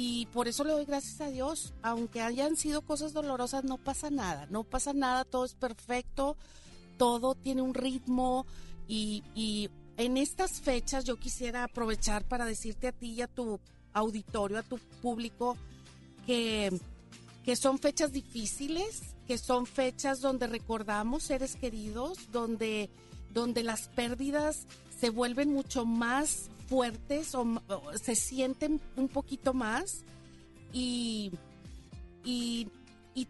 [0.00, 1.74] y por eso le doy gracias a Dios.
[1.82, 4.46] Aunque hayan sido cosas dolorosas, no pasa nada.
[4.48, 6.36] No pasa nada, todo es perfecto,
[6.98, 8.46] todo tiene un ritmo.
[8.86, 13.58] Y, y en estas fechas yo quisiera aprovechar para decirte a ti y a tu
[13.92, 15.56] auditorio, a tu público,
[16.26, 16.70] que,
[17.44, 22.88] que son fechas difíciles, que son fechas donde recordamos seres queridos, donde,
[23.34, 24.66] donde las pérdidas
[24.98, 27.60] se vuelven mucho más fuertes o,
[28.02, 30.02] se sienten un poquito más
[30.72, 31.30] y,
[32.24, 32.68] y,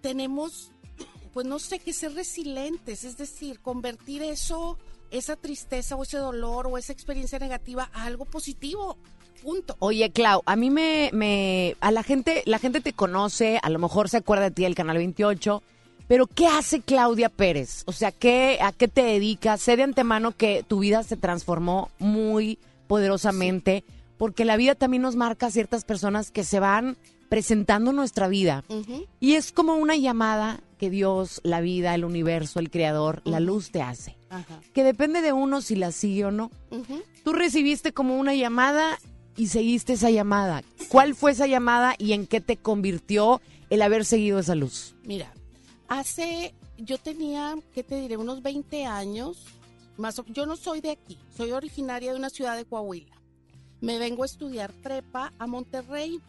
[0.00, 0.70] tenemos,
[1.34, 4.78] pues no sé, que ser resilientes, es decir, convertir eso,
[5.10, 8.96] esa tristeza o ese dolor o esa experiencia negativa a algo positivo.
[9.42, 9.76] Punto.
[9.80, 13.80] Oye, Clau, a mí me, me, a la gente, la gente te conoce, a lo
[13.80, 15.62] mejor se acuerda de ti del Canal 28,
[16.08, 17.82] pero ¿qué hace Claudia Pérez?
[17.86, 19.60] O sea, ¿qué, ¿a qué te dedicas?
[19.60, 23.84] Sé de antemano que tu vida se transformó muy poderosamente,
[24.16, 26.96] porque la vida también nos marca ciertas personas que se van
[27.28, 28.64] presentando nuestra vida.
[29.20, 33.70] Y es como una llamada que Dios, la vida, el universo, el creador, la luz
[33.70, 34.16] te hace.
[34.72, 36.50] Que depende de uno si la sigue o no.
[37.22, 38.98] Tú recibiste como una llamada
[39.36, 40.62] y seguiste esa llamada.
[40.88, 44.94] ¿Cuál fue esa llamada y en qué te convirtió el haber seguido esa luz?
[45.04, 45.32] Mira,
[45.88, 48.16] hace, yo tenía, ¿qué te diré?
[48.16, 49.46] Unos 20 años
[50.28, 53.16] yo no soy de aquí, soy originaria de una ciudad de Coahuila.
[53.80, 56.20] Me vengo a estudiar prepa a Monterrey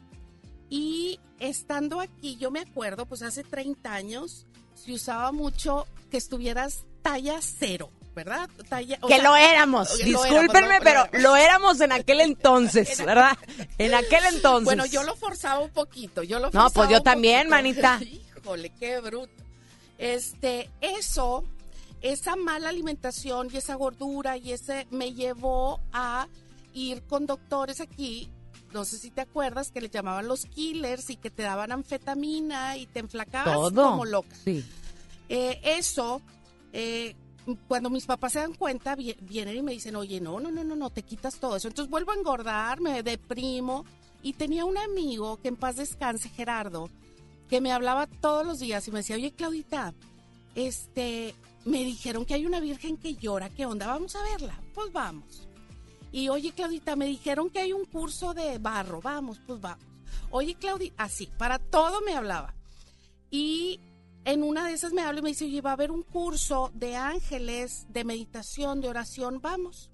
[0.70, 6.86] y estando aquí, yo me acuerdo, pues hace 30 años se usaba mucho que estuvieras
[7.02, 7.90] talla cero.
[8.16, 8.50] ¿verdad?
[9.08, 13.38] que lo éramos, discúlpenme, pero lo éramos en aquel entonces, ¿verdad?
[13.78, 14.66] En aquel entonces.
[14.66, 17.98] Bueno, yo lo forzaba un poquito, yo lo forzaba No, pues yo también, manita.
[18.38, 19.39] Híjole, qué bruto.
[20.00, 21.44] Este, eso
[22.02, 26.28] esa mala alimentación y esa gordura y ese me llevó a
[26.74, 28.30] ir con doctores aquí,
[28.74, 32.78] no sé si te acuerdas, que le llamaban los killers y que te daban anfetamina
[32.78, 34.36] y te enflacabas como loca.
[34.44, 34.64] Sí.
[35.28, 36.22] Eh, eso,
[36.72, 37.16] eh,
[37.68, 40.76] cuando mis papás se dan cuenta, vienen y me dicen, oye, no, no, no, no,
[40.76, 41.68] no, te quitas todo eso.
[41.68, 43.86] Entonces vuelvo a engordar, me deprimo.
[44.22, 46.90] Y tenía un amigo que en paz descanse, Gerardo,
[47.50, 49.94] que me hablaba todos los días y me decía, oye, Claudita,
[50.56, 51.34] este,
[51.66, 53.88] me dijeron que hay una virgen que llora, ¿qué onda?
[53.88, 55.48] Vamos a verla, pues vamos.
[56.12, 59.84] Y oye, Claudita, me dijeron que hay un curso de barro, vamos, pues vamos.
[60.32, 62.54] Oye, Claudita, así, para todo me hablaba.
[63.32, 63.80] Y
[64.26, 66.72] en una de esas me habla y me dice, oye, va a haber un curso
[66.76, 69.90] de ángeles, de meditación, de oración, vamos.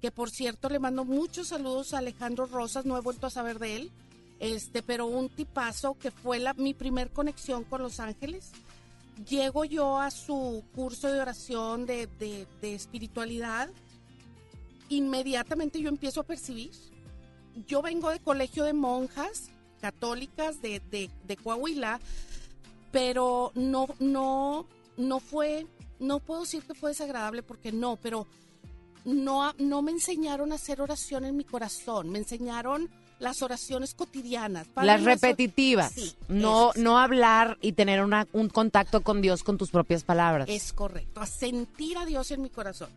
[0.00, 3.58] Que por cierto le mando muchos saludos a Alejandro Rosas, no he vuelto a saber
[3.58, 3.92] de él,
[4.38, 8.52] este, pero un tipazo que fue la, mi primer conexión con los ángeles.
[9.28, 13.70] Llego yo a su curso de oración de, espiritualidad,
[14.90, 16.72] inmediatamente yo empiezo a percibir.
[17.66, 19.48] Yo vengo de colegio de monjas
[19.80, 21.98] católicas de, de, Coahuila,
[22.92, 24.66] pero no, no,
[24.98, 25.66] no fue,
[25.98, 28.26] no puedo decir que fue desagradable porque no, pero
[29.06, 34.66] no, no me enseñaron a hacer oración en mi corazón, me enseñaron las oraciones cotidianas.
[34.76, 36.16] las repetitivas.
[36.28, 40.48] no, no hablar y tener una, un contacto con Dios con tus propias palabras.
[40.48, 42.90] Es correcto, a sentir a Dios en mi corazón.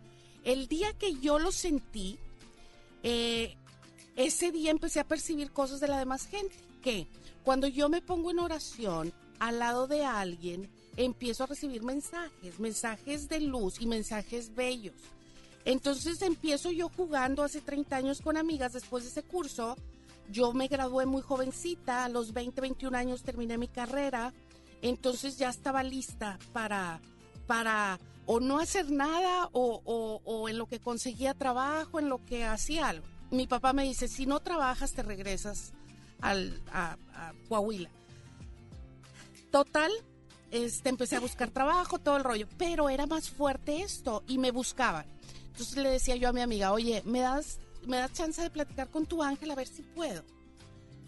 [0.43, 2.17] El día que yo lo sentí,
[3.03, 3.55] eh,
[4.15, 6.55] ese día empecé a percibir cosas de la demás gente.
[6.81, 7.07] Que
[7.43, 13.29] cuando yo me pongo en oración al lado de alguien, empiezo a recibir mensajes, mensajes
[13.29, 14.95] de luz y mensajes bellos.
[15.65, 19.75] Entonces empiezo yo jugando hace 30 años con amigas después de ese curso
[20.29, 24.33] yo me gradué muy jovencita, a los 20, 21 años terminé mi carrera
[24.81, 27.01] entonces ya estaba lista para,
[27.47, 29.81] para o no hacer nada o,
[30.23, 33.05] o- en lo que conseguía trabajo, en lo que hacía algo.
[33.29, 35.73] Mi papá me dice, si no trabajas te regresas
[36.21, 36.33] a,
[36.71, 37.89] a Coahuila.
[39.51, 39.91] Total,
[40.51, 44.51] este, empecé a buscar trabajo, todo el rollo, pero era más fuerte esto y me
[44.51, 45.05] buscaban.
[45.47, 48.89] Entonces le decía yo a mi amiga, oye, ¿me das, me das chance de platicar
[48.89, 50.23] con tu ángel a ver si puedo?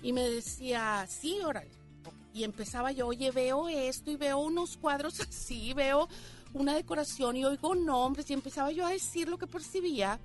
[0.03, 1.69] Y me decía, sí, órale.
[2.34, 6.07] Y empezaba yo, oye, veo esto y veo unos cuadros así, veo
[6.53, 10.19] una decoración y oigo nombres y empezaba yo a decir lo que percibía.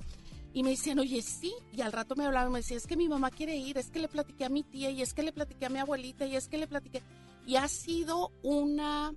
[0.55, 1.53] Y me decían, oye, sí.
[1.73, 3.99] Y al rato me hablaban, me decían, es que mi mamá quiere ir, es que
[3.99, 6.49] le platiqué a mi tía y es que le platiqué a mi abuelita y es
[6.49, 7.03] que le platiqué.
[7.47, 9.13] Y ha sido una,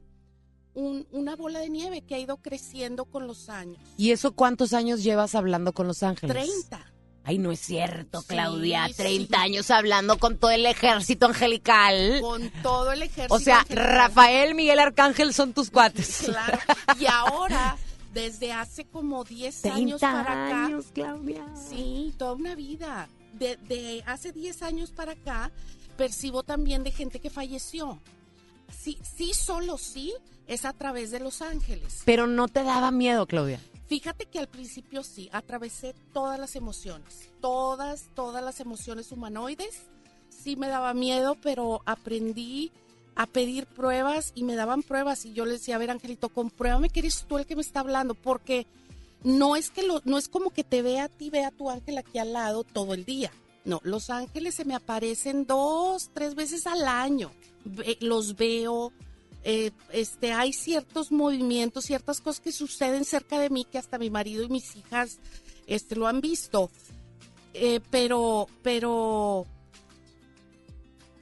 [0.74, 3.82] un- una bola de nieve que ha ido creciendo con los años.
[3.98, 6.36] ¿Y eso cuántos años llevas hablando con Los Ángeles?
[6.36, 6.92] 30.
[7.24, 8.88] Ay, no es cierto, Sí, Claudia.
[8.88, 8.94] sí.
[8.96, 12.20] 30 años hablando con todo el ejército angelical.
[12.22, 13.34] Con todo el ejército.
[13.36, 13.86] O sea, angelical.
[13.88, 16.24] Rafael, Miguel Arcángel son tus cuates.
[16.26, 16.58] Claro.
[17.00, 17.78] Y ahora,
[18.14, 20.66] desde hace como 10 años 30 para acá.
[20.66, 21.46] años, Claudia.
[21.70, 23.08] Sí, toda una vida.
[23.34, 25.52] De, de hace 10 años para acá,
[25.98, 28.00] percibo también de gente que falleció.
[28.76, 30.14] Sí, sí, solo sí,
[30.48, 32.02] es a través de Los Ángeles.
[32.06, 33.60] Pero no te daba miedo, Claudia.
[33.90, 39.88] Fíjate que al principio sí, atravesé todas las emociones, todas, todas las emociones humanoides.
[40.30, 42.72] Sí me daba miedo, pero aprendí
[43.16, 46.92] a pedir pruebas y me daban pruebas y yo le decía, a ver, Angelito, compruébame
[46.92, 48.68] que eres tú el que me está hablando, porque
[49.24, 51.72] no es que lo, no es como que te vea a ti, vea a tu
[51.72, 53.32] ángel aquí al lado todo el día.
[53.66, 57.32] No, los ángeles se me aparecen dos, tres veces al año.
[58.02, 58.94] Los veo,
[59.44, 64.10] eh, este, hay ciertos movimientos, ciertas cosas que suceden cerca de mí que hasta mi
[64.10, 65.20] marido y mis hijas,
[65.68, 66.70] este, lo han visto.
[67.54, 69.46] Eh, pero, pero,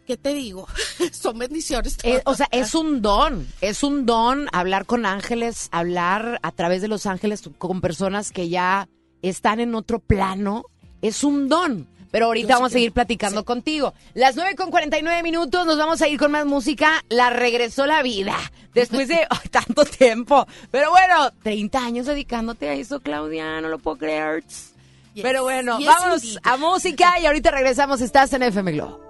[0.06, 0.68] ¿qué te digo?
[1.12, 1.98] Son bendiciones.
[2.04, 6.82] Eh, o sea, es un don, es un don hablar con ángeles, hablar a través
[6.82, 8.90] de los ángeles con personas que ya
[9.22, 10.66] están en otro plano,
[11.02, 11.88] es un don.
[12.12, 13.94] Pero ahorita vamos a seguir platicando contigo.
[14.14, 17.04] Las 9 con 49 minutos, nos vamos a ir con más música.
[17.10, 18.36] La regresó la vida
[18.74, 20.48] después de tanto tiempo.
[20.72, 24.44] Pero bueno, 30 años dedicándote a eso, Claudia, no lo puedo creer.
[25.22, 26.40] Pero bueno, Yes, vámonos indeed.
[26.44, 28.02] a música y ahorita regresamos.
[28.02, 29.07] Estás en FM Globo.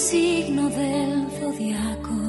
[0.00, 2.20] Signo del zodiaco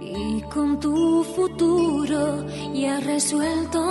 [0.00, 3.82] y con tu futuro ya resuelto.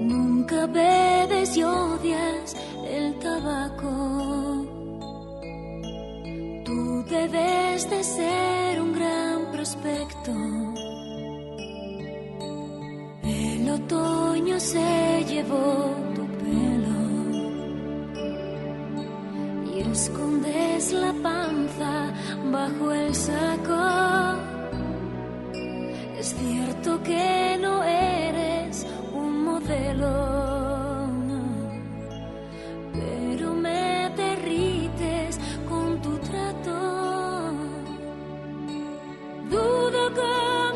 [0.00, 2.56] Nunca bebes y odias
[2.88, 3.92] el tabaco.
[6.64, 10.32] Tú debes de ser un gran prospecto.
[13.24, 16.27] El otoño se llevó tu
[19.80, 22.12] escondes la panza
[22.50, 23.84] bajo el saco.
[26.18, 31.08] Es cierto que no eres un modelo,
[32.92, 36.78] pero me derrites con tu trato.
[39.50, 40.67] Dudo como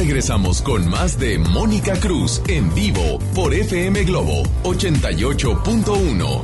[0.00, 6.40] regresamos con más de Mónica Cruz en vivo por FM Globo 88.1.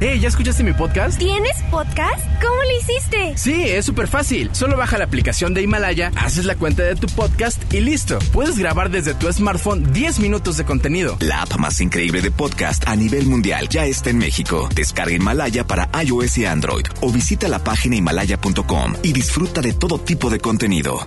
[0.00, 1.18] Hey, ¿ya escuchaste mi podcast?
[1.18, 2.24] ¿Tienes podcast?
[2.40, 3.36] ¿Cómo lo hiciste?
[3.36, 4.48] Sí, es súper fácil.
[4.52, 8.18] Solo baja la aplicación de Himalaya, haces la cuenta de tu podcast y listo.
[8.32, 11.18] Puedes grabar desde tu smartphone 10 minutos de contenido.
[11.20, 14.70] La app más increíble de podcast a nivel mundial ya está en México.
[14.74, 19.98] Descarga Himalaya para iOS y Android o visita la página himalaya.com y disfruta de todo
[19.98, 21.06] tipo de contenido.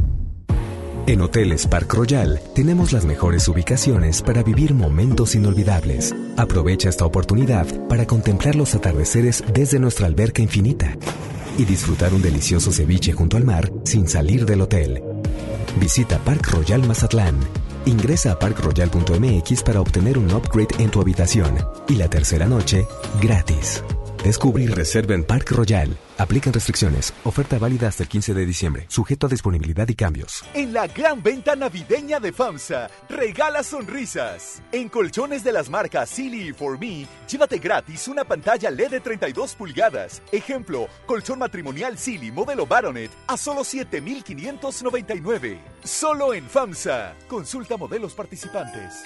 [1.11, 6.15] En Hoteles Park Royal tenemos las mejores ubicaciones para vivir momentos inolvidables.
[6.37, 10.95] Aprovecha esta oportunidad para contemplar los atardeceres desde nuestra alberca infinita
[11.57, 15.03] y disfrutar un delicioso ceviche junto al mar sin salir del hotel.
[15.81, 17.37] Visita Park Royal Mazatlán.
[17.85, 21.57] Ingresa a parkroyal.mx para obtener un upgrade en tu habitación
[21.89, 22.87] y la tercera noche
[23.21, 23.83] gratis.
[24.23, 25.97] Descubre y reserva en Park Royal.
[26.19, 27.11] Aplican restricciones.
[27.23, 28.85] Oferta válida hasta el 15 de diciembre.
[28.87, 30.45] Sujeto a disponibilidad y cambios.
[30.53, 34.61] En la gran venta navideña de FAMSA, regala sonrisas.
[34.71, 38.99] En colchones de las marcas Silly y For Me, llévate gratis una pantalla LED de
[38.99, 40.21] 32 pulgadas.
[40.31, 45.59] Ejemplo, colchón matrimonial Silly modelo Baronet a solo 7,599.
[45.83, 47.15] Solo en FAMSA.
[47.27, 49.03] Consulta modelos participantes.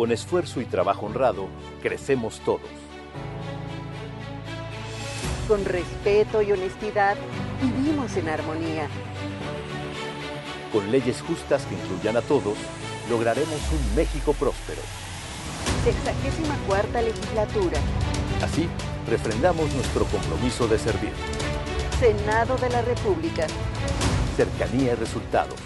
[0.00, 1.48] Con esfuerzo y trabajo honrado,
[1.82, 2.70] crecemos todos.
[5.46, 7.18] Con respeto y honestidad,
[7.60, 8.88] vivimos en armonía.
[10.72, 12.56] Con leyes justas que incluyan a todos,
[13.10, 14.80] lograremos un México próspero.
[15.84, 17.78] Sexagésima cuarta legislatura.
[18.42, 18.70] Así,
[19.06, 21.12] refrendamos nuestro compromiso de servir.
[21.98, 23.46] Senado de la República.
[24.34, 25.56] Cercanía y resultados.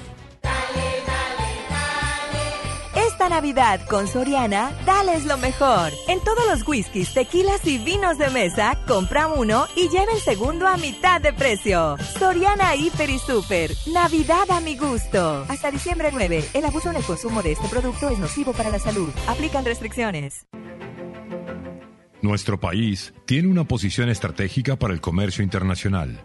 [3.29, 5.93] Navidad con Soriana, dales lo mejor.
[6.09, 10.67] En todos los whiskies, tequilas y vinos de mesa, compra uno y lleva el segundo
[10.67, 11.97] a mitad de precio.
[12.19, 13.71] Soriana Hiper y Super.
[13.93, 15.45] Navidad a mi gusto.
[15.49, 16.45] Hasta diciembre 9.
[16.55, 19.11] El abuso en el consumo de este producto es nocivo para la salud.
[19.27, 20.47] Aplican restricciones.
[22.23, 26.25] Nuestro país tiene una posición estratégica para el comercio internacional.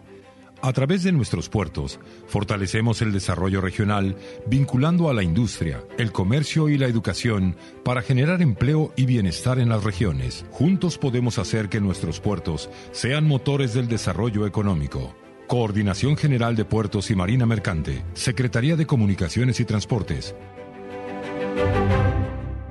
[0.62, 6.68] A través de nuestros puertos, fortalecemos el desarrollo regional vinculando a la industria, el comercio
[6.68, 10.44] y la educación para generar empleo y bienestar en las regiones.
[10.50, 15.16] Juntos podemos hacer que nuestros puertos sean motores del desarrollo económico.
[15.46, 20.34] Coordinación General de Puertos y Marina Mercante, Secretaría de Comunicaciones y Transportes.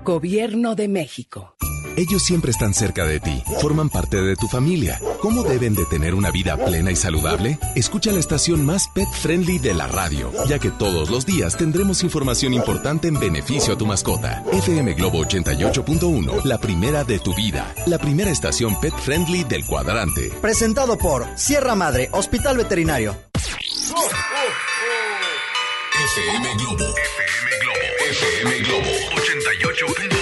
[0.06, 1.56] Gobierno de México.
[1.96, 5.00] Ellos siempre están cerca de ti, forman parte de tu familia.
[5.22, 7.60] ¿Cómo deben de tener una vida plena y saludable?
[7.76, 12.04] Escucha la estación más pet friendly de la radio, ya que todos los días tendremos
[12.04, 14.44] información importante en beneficio a tu mascota.
[14.52, 20.32] FM Globo 88.1, la primera de tu vida, la primera estación pet friendly del cuadrante.
[20.42, 23.16] Presentado por Sierra Madre, Hospital Veterinario.
[26.16, 26.86] FM Globo.
[26.86, 27.80] FM Globo.
[28.10, 30.19] FM Globo 88.1.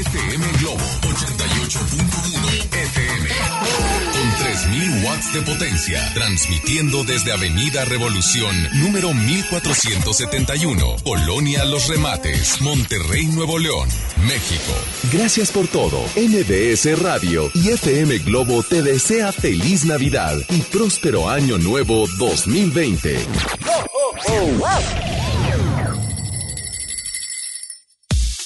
[0.00, 1.84] FM Globo 88.1
[2.72, 3.28] FM.
[4.12, 13.26] Con 3000 watts de potencia, transmitiendo desde Avenida Revolución, número 1471, Colonia Los Remates, Monterrey,
[13.26, 13.90] Nuevo León,
[14.26, 14.72] México.
[15.12, 16.02] Gracias por todo.
[16.16, 23.18] NBS Radio y FM Globo te desea feliz Navidad y próspero año nuevo 2020.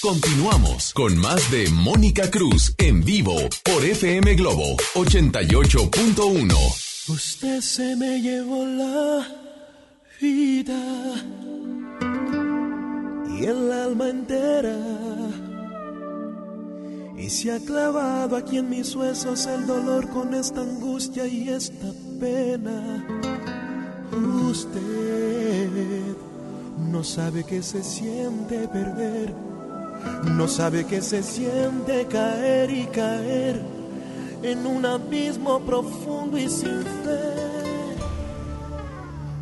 [0.05, 3.33] Continuamos con más de Mónica Cruz en vivo
[3.63, 7.09] por FM Globo 88.1.
[7.09, 9.27] Usted se me llevó la
[10.21, 11.15] vida
[13.35, 14.77] y el alma entera.
[17.17, 21.91] Y se ha clavado aquí en mis huesos el dolor con esta angustia y esta
[22.19, 23.03] pena.
[24.51, 25.67] Usted
[26.91, 29.54] no sabe que se siente perder
[30.31, 33.61] no sabe que se siente caer y caer
[34.43, 37.35] en un abismo profundo y sin fe.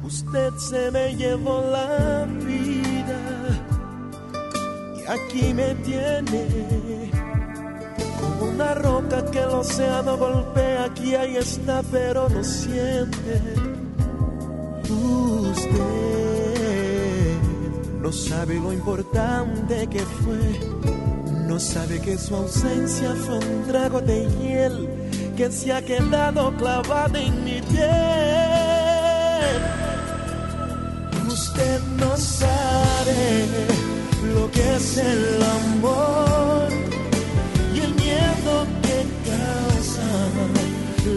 [0.04, 3.20] Usted se me llevó la vida
[4.98, 7.12] y aquí me tiene
[8.20, 10.86] como una roca que el océano golpea.
[10.86, 13.42] Aquí ahí está, pero no siente.
[14.90, 16.43] Usted
[18.04, 20.60] no sabe lo importante que fue.
[21.48, 24.90] No sabe que su ausencia fue un trago de hiel
[25.38, 27.88] que se ha quedado clavado en mi piel.
[31.28, 33.46] Usted no sabe
[34.36, 36.68] lo que es el amor
[37.74, 38.98] y el miedo que
[39.32, 40.10] causa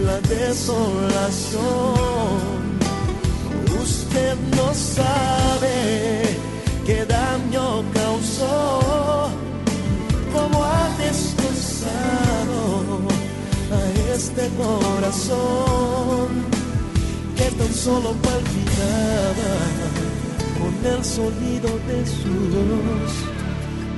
[0.05, 1.66] la desolación.
[3.82, 6.46] Usted no sabe
[14.37, 16.28] este corazón
[17.37, 19.55] que tan solo palpitaba
[20.59, 23.12] con el sonido de su voz,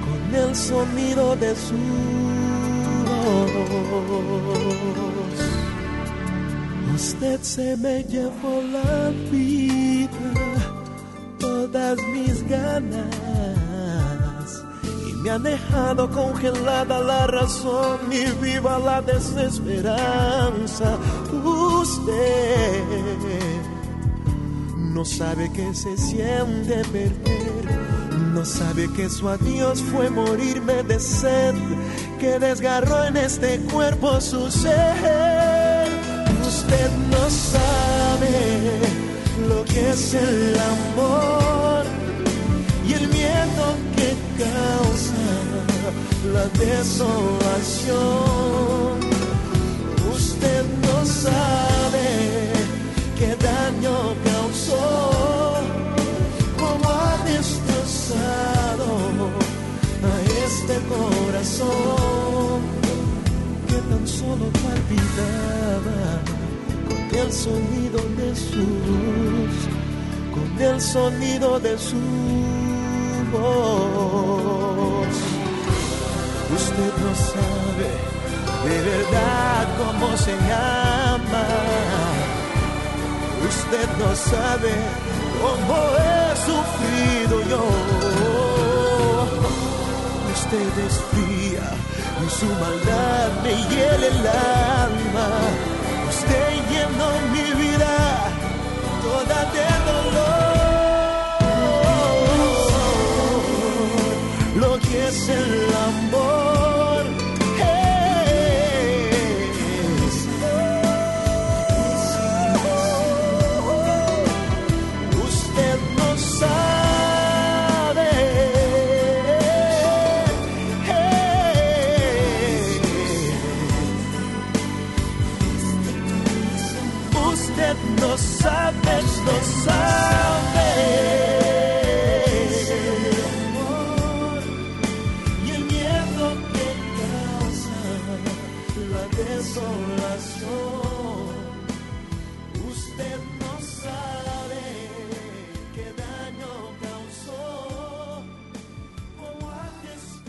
[0.06, 1.74] con el sonido de su
[3.08, 4.18] voz.
[6.94, 10.10] Usted se me llevó la vida,
[11.38, 13.27] todas mis ganas
[15.28, 20.96] me ha dejado congelada la razón y viva la desesperanza.
[21.44, 22.84] Usted
[24.76, 27.78] no sabe que se siente perder,
[28.32, 31.54] no sabe que su adiós fue morirme de sed,
[32.18, 35.88] que desgarró en este cuerpo su ser.
[36.40, 38.80] Usted no sabe
[39.46, 41.84] lo que es el amor
[42.88, 45.17] y el miedo que causa
[46.32, 47.98] la desolación.
[50.12, 52.52] Usted no sabe
[53.18, 55.54] qué daño causó,
[56.58, 58.88] cómo ha destrozado
[60.10, 60.12] a
[60.46, 62.60] este corazón
[63.68, 66.02] que tan solo palpitaba
[66.88, 69.56] con el sonido de su voz,
[70.34, 72.00] con el sonido de su
[73.32, 75.37] voz.
[76.54, 77.90] Usted no sabe
[78.64, 81.44] de verdad cómo se llama.
[83.50, 84.72] Usted no sabe
[85.42, 87.64] cómo he sufrido yo.
[90.34, 91.78] Usted es fría
[92.30, 95.28] su maldad me hiela el alma.
[96.08, 97.94] Usted llenó mi vida
[99.02, 100.58] toda de dolor.
[104.56, 105.52] Lo que es el
[105.86, 105.97] amor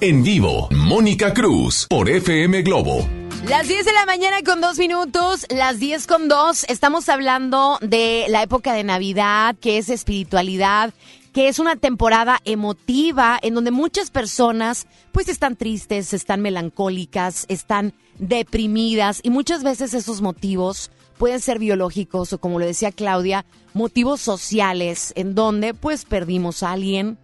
[0.01, 3.05] En vivo, Mónica Cruz por FM Globo.
[3.49, 8.27] Las 10 de la mañana con dos minutos, las 10 con dos, estamos hablando de
[8.29, 10.93] la época de Navidad, que es espiritualidad,
[11.33, 17.93] que es una temporada emotiva en donde muchas personas pues están tristes, están melancólicas, están
[18.19, 24.21] deprimidas y muchas veces esos motivos pueden ser biológicos o como lo decía Claudia, motivos
[24.21, 27.17] sociales en donde pues perdimos a alguien,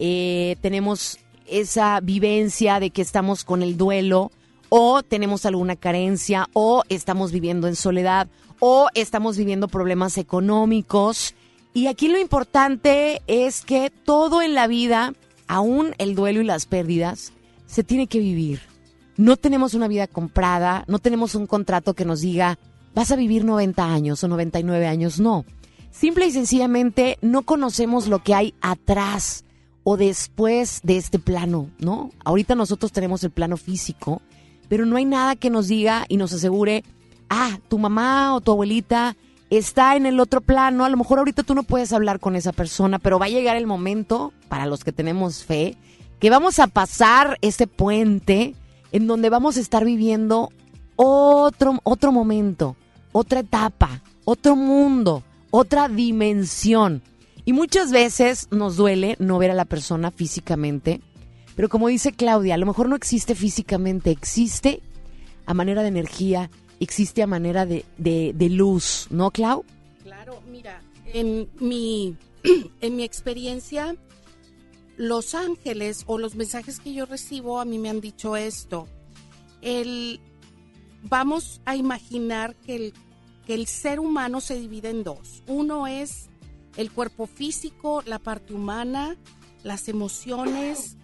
[0.00, 4.30] eh, tenemos esa vivencia de que estamos con el duelo
[4.68, 8.28] o tenemos alguna carencia o estamos viviendo en soledad
[8.58, 11.34] o estamos viviendo problemas económicos.
[11.74, 15.12] Y aquí lo importante es que todo en la vida,
[15.46, 17.32] aún el duelo y las pérdidas,
[17.66, 18.60] se tiene que vivir.
[19.16, 22.58] No tenemos una vida comprada, no tenemos un contrato que nos diga,
[22.94, 25.44] vas a vivir 90 años o 99 años, no.
[25.90, 29.45] Simple y sencillamente no conocemos lo que hay atrás
[29.88, 32.10] o después de este plano, ¿no?
[32.24, 34.20] Ahorita nosotros tenemos el plano físico,
[34.68, 36.82] pero no hay nada que nos diga y nos asegure,
[37.30, 39.14] ah, tu mamá o tu abuelita
[39.48, 42.50] está en el otro plano, a lo mejor ahorita tú no puedes hablar con esa
[42.50, 45.76] persona, pero va a llegar el momento, para los que tenemos fe,
[46.18, 48.56] que vamos a pasar ese puente
[48.90, 50.50] en donde vamos a estar viviendo
[50.96, 52.74] otro, otro momento,
[53.12, 55.22] otra etapa, otro mundo,
[55.52, 57.02] otra dimensión.
[57.46, 61.00] Y muchas veces nos duele no ver a la persona físicamente,
[61.54, 64.82] Pero como dice Claudia, a lo mejor no existe físicamente, existe
[65.46, 69.64] a manera de energía, existe a manera de, de, luz, ¿no, Clau?
[70.02, 70.82] Claro, mira,
[71.14, 72.16] en mi,
[72.82, 73.96] en mi experiencia,
[74.98, 78.86] los ángeles o los mensajes que yo recibo a mí me han dicho esto.
[79.62, 80.20] El,
[81.04, 82.94] vamos a imaginar que el,
[83.46, 85.42] que el ser humano se divide en dos.
[85.46, 86.28] Uno es
[86.76, 89.16] el cuerpo físico, la parte humana,
[89.62, 90.96] las emociones,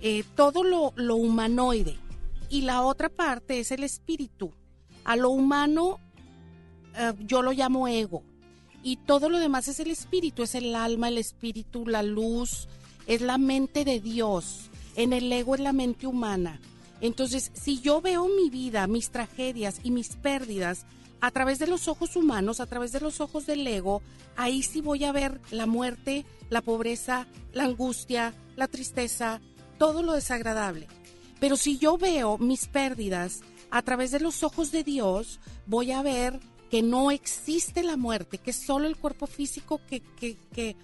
[0.00, 1.96] eh, todo lo, lo humanoide.
[2.50, 4.52] Y la otra parte es el espíritu.
[5.04, 5.98] A lo humano
[6.96, 8.22] eh, yo lo llamo ego.
[8.82, 12.68] Y todo lo demás es el espíritu, es el alma, el espíritu, la luz,
[13.06, 14.70] es la mente de Dios.
[14.96, 16.60] En el ego es la mente humana.
[17.00, 20.86] Entonces, si yo veo mi vida, mis tragedias y mis pérdidas
[21.20, 24.02] a través de los ojos humanos, a través de los ojos del ego,
[24.36, 29.40] ahí sí voy a ver la muerte, la pobreza, la angustia, la tristeza,
[29.78, 30.86] todo lo desagradable.
[31.40, 33.40] Pero si yo veo mis pérdidas
[33.70, 36.40] a través de los ojos de Dios, voy a ver
[36.70, 40.76] que no existe la muerte, que es solo el cuerpo físico que, que, que,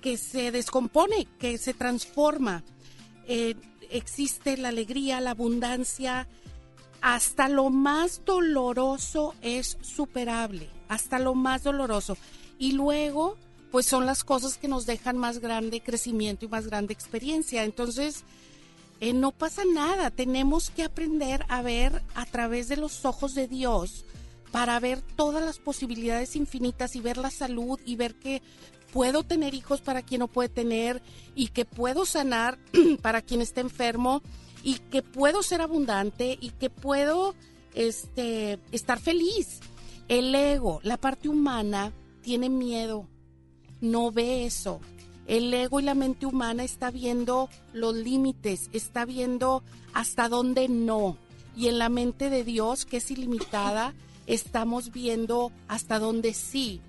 [0.00, 2.64] que se descompone, que se transforma.
[3.26, 3.54] Eh,
[3.90, 6.26] existe la alegría, la abundancia,
[7.04, 12.16] hasta lo más doloroso es superable, hasta lo más doloroso.
[12.58, 13.36] Y luego,
[13.70, 17.64] pues son las cosas que nos dejan más grande crecimiento y más grande experiencia.
[17.64, 18.24] Entonces,
[19.00, 23.48] eh, no pasa nada, tenemos que aprender a ver a través de los ojos de
[23.48, 24.06] Dios
[24.50, 28.40] para ver todas las posibilidades infinitas y ver la salud y ver que
[28.94, 31.02] puedo tener hijos para quien no puede tener
[31.34, 32.58] y que puedo sanar
[33.02, 34.22] para quien está enfermo
[34.64, 37.34] y que puedo ser abundante y que puedo
[37.74, 39.60] este, estar feliz.
[40.08, 41.92] El ego, la parte humana,
[42.22, 43.06] tiene miedo,
[43.82, 44.80] no ve eso.
[45.26, 49.62] El ego y la mente humana está viendo los límites, está viendo
[49.92, 51.18] hasta dónde no.
[51.56, 53.94] Y en la mente de Dios, que es ilimitada,
[54.26, 56.80] estamos viendo hasta dónde sí.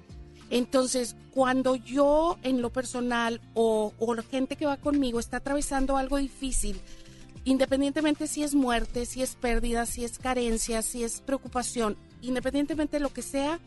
[0.49, 5.97] Entonces, cuando yo en lo personal o, o la gente que va conmigo está atravesando
[5.97, 6.79] algo difícil,
[7.45, 13.01] independientemente si es muerte, si es pérdida, si es carencia, si es preocupación, independientemente de
[13.01, 13.59] lo que sea,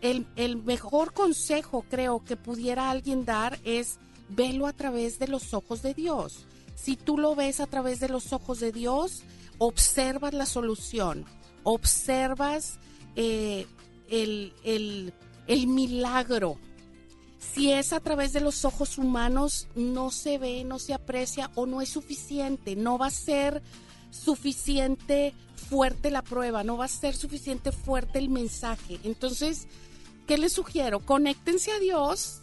[0.00, 5.54] el, el mejor consejo creo que pudiera alguien dar es velo a través de los
[5.54, 6.46] ojos de Dios.
[6.74, 9.22] Si tú lo ves a través de los ojos de Dios,
[9.58, 11.24] observas la solución,
[11.64, 12.78] observas
[13.16, 13.66] eh,
[14.08, 15.12] el, el,
[15.46, 16.58] el milagro.
[17.38, 21.66] Si es a través de los ojos humanos, no se ve, no se aprecia o
[21.66, 23.62] no es suficiente, no va a ser
[24.10, 25.34] suficiente
[25.68, 28.98] fuerte la prueba, no va a ser suficiente fuerte el mensaje.
[29.04, 29.68] Entonces,
[30.26, 31.00] ¿qué les sugiero?
[31.00, 32.40] Conéctense a Dios,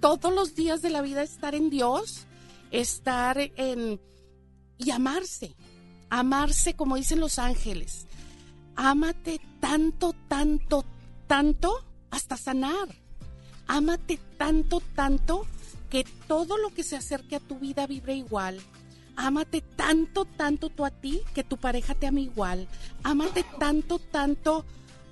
[0.00, 2.26] todos los días de la vida estar en Dios,
[2.70, 4.00] estar en
[4.76, 5.54] y amarse,
[6.10, 8.06] amarse como dicen los ángeles.
[8.76, 10.84] Ámate tanto, tanto,
[11.26, 13.03] tanto hasta sanar.
[13.66, 15.46] Ámate tanto, tanto
[15.90, 18.60] que todo lo que se acerque a tu vida vibre igual.
[19.16, 22.66] Ámate tanto, tanto tú a ti que tu pareja te ame igual.
[23.02, 24.64] Ámate tanto, tanto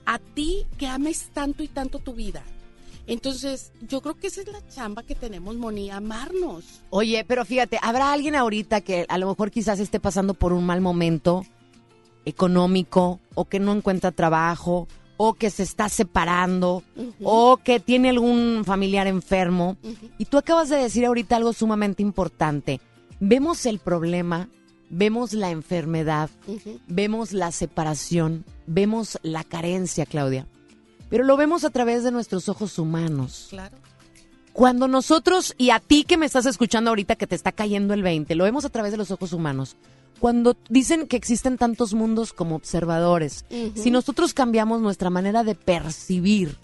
[0.06, 2.42] a ti que ames tanto y tanto tu vida.
[3.06, 6.64] Entonces, yo creo que esa es la chamba que tenemos, Moni, amarnos.
[6.90, 10.64] Oye, pero fíjate, ¿habrá alguien ahorita que a lo mejor quizás esté pasando por un
[10.64, 11.44] mal momento
[12.24, 14.86] económico o que no encuentra trabajo
[15.24, 16.82] o que se está separando
[17.22, 19.76] o que tiene algún familiar enfermo?
[20.18, 22.80] Y tú acabas de decir ahorita algo sumamente importante.
[23.20, 24.48] Vemos el problema,
[24.90, 26.28] vemos la enfermedad,
[26.88, 30.48] vemos la separación, vemos la carencia, Claudia.
[31.08, 33.46] Pero lo vemos a través de nuestros ojos humanos.
[33.50, 33.76] Claro.
[34.52, 38.02] Cuando nosotros, y a ti que me estás escuchando ahorita que te está cayendo el
[38.02, 39.76] 20, lo vemos a través de los ojos humanos.
[40.20, 43.44] Cuando dicen que existen tantos mundos como observadores,
[43.74, 46.58] si nosotros cambiamos nuestra manera de percibir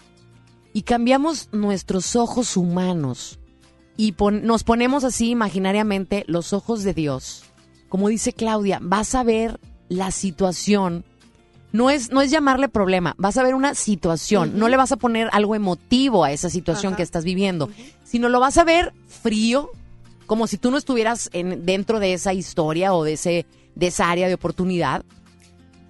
[0.73, 3.37] y cambiamos nuestros ojos humanos
[3.97, 7.43] y pon- nos ponemos así imaginariamente los ojos de Dios,
[7.89, 11.03] como dice Claudia, vas a ver la situación.
[11.71, 14.97] No es, no es llamarle problema, vas a ver una situación, no le vas a
[14.97, 17.69] poner algo emotivo a esa situación que estás viviendo,
[18.03, 19.69] sino lo vas a ver frío,
[20.29, 24.11] como si tú no estuvieras en, dentro de esa historia o de, ese, de esa
[24.11, 25.03] área de oportunidad,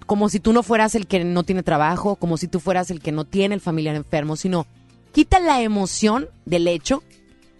[0.06, 3.00] como si tú no fueras el que no tiene trabajo, como si tú fueras el
[3.02, 4.66] que no tiene el familiar enfermo, sino
[5.12, 7.02] quita la emoción del hecho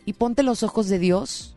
[0.07, 1.55] y ponte los ojos de Dios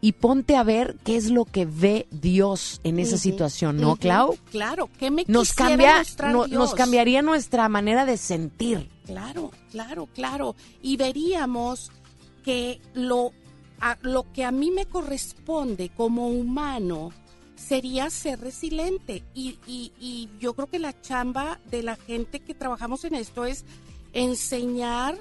[0.00, 3.98] y ponte a ver qué es lo que ve Dios en esa situación, ¿no, ujú.
[3.98, 4.36] Clau?
[4.50, 6.58] Claro, ¿qué me Nos, cambia, mostrar no- Dios?
[6.58, 8.90] nos cambiaría nuestra manera de sentir.
[9.06, 10.56] Claro, claro, claro.
[10.82, 11.92] Y veríamos
[12.44, 13.30] que lo
[13.80, 17.12] a- lo que a mí me corresponde como humano
[17.56, 19.22] sería ser resiliente.
[19.34, 23.64] Y, y- yo creo que la chamba de la gente que trabajamos en esto es
[24.12, 25.16] enseñar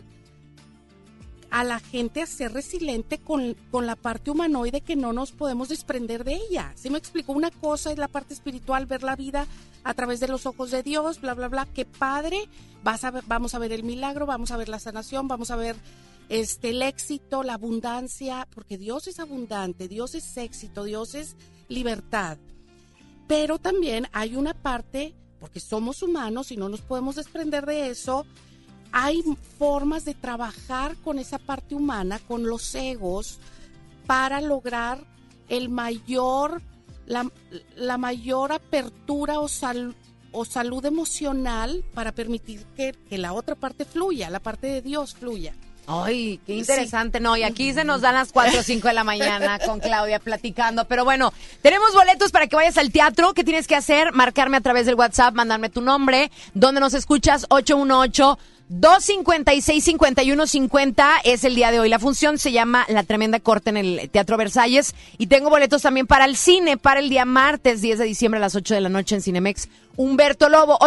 [1.49, 5.69] a la gente a ser resiliente con, con la parte humanoide que no nos podemos
[5.69, 6.73] desprender de ella.
[6.75, 7.31] ¿Sí me explico?
[7.31, 9.45] Una cosa es la parte espiritual, ver la vida
[9.83, 11.67] a través de los ojos de Dios, bla, bla, bla.
[11.67, 12.49] Qué padre.
[12.83, 15.75] Vas a vamos a ver el milagro, vamos a ver la sanación, vamos a ver
[16.33, 21.35] este, el éxito, la abundancia, porque Dios es abundante, Dios es éxito, Dios es
[21.67, 22.39] libertad.
[23.27, 28.25] Pero también hay una parte, porque somos humanos y no nos podemos desprender de eso,
[28.91, 29.23] hay
[29.59, 33.37] formas de trabajar con esa parte humana, con los egos,
[34.07, 35.05] para lograr
[35.49, 36.63] el mayor,
[37.05, 37.31] la,
[37.75, 39.47] la mayor apertura o,
[40.31, 45.13] o salud emocional para permitir que, que la otra parte fluya, la parte de Dios
[45.13, 45.53] fluya.
[45.85, 47.19] Ay, qué interesante.
[47.19, 50.19] No, y aquí se nos dan las 4 o 5 de la mañana con Claudia
[50.19, 50.85] platicando.
[50.85, 53.33] Pero bueno, tenemos boletos para que vayas al teatro.
[53.33, 54.13] ¿Qué tienes que hacer?
[54.13, 58.37] Marcarme a través del WhatsApp, mandarme tu nombre, donde nos escuchas 818
[58.69, 61.89] 256 5150 es el día de hoy.
[61.89, 64.95] La función se llama La Tremenda Corte en el Teatro Versalles.
[65.17, 68.41] Y tengo boletos también para el cine, para el día martes 10 de diciembre a
[68.41, 69.67] las 8 de la noche en Cinemex.
[69.95, 70.77] Humberto Lobo,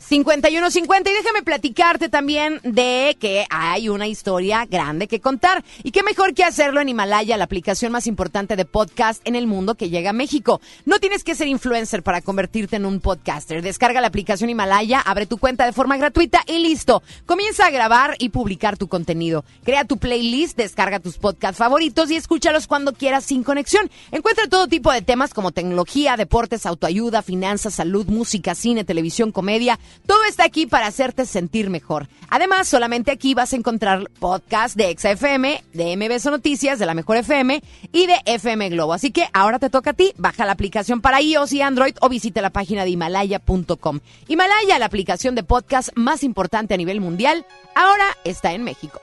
[0.00, 1.10] 818-256-5150.
[1.10, 5.64] Y déjame platicarte también de que hay una historia grande que contar.
[5.82, 9.46] Y qué mejor que hacerlo en Himalaya, la aplicación más importante de podcast en el
[9.46, 10.60] mundo que llega a México.
[10.84, 13.62] No tienes que ser influencer para convertirte en un podcaster.
[13.62, 17.02] Descarga la aplicación Himalaya, abre tu cuenta de forma gratuita y listo.
[17.26, 19.44] Comienza a grabar y publicar tu contenido.
[19.64, 23.90] Crea tu playlist, descarga tus podcasts favoritos y escúchalos cuando quieras sin conexión.
[24.12, 29.78] Encuentra todo tipo de temas como tecnología, deportes, autoayuda, finanzas, salud, música, cine, televisión, comedia.
[30.06, 32.08] Todo está aquí para hacerte sentir mejor.
[32.28, 37.16] Además, solamente aquí vas a encontrar podcasts de XFM, de MBS Noticias, de la Mejor
[37.18, 37.62] FM
[37.92, 38.92] y de FM Globo.
[38.92, 40.12] Así que ahora te toca a ti.
[40.16, 44.00] Baja la aplicación para iOS y Android o visita la página de Himalaya.com.
[44.28, 49.00] Himalaya, la aplicación de podcast más importante a nivel mundial, ahora está en México.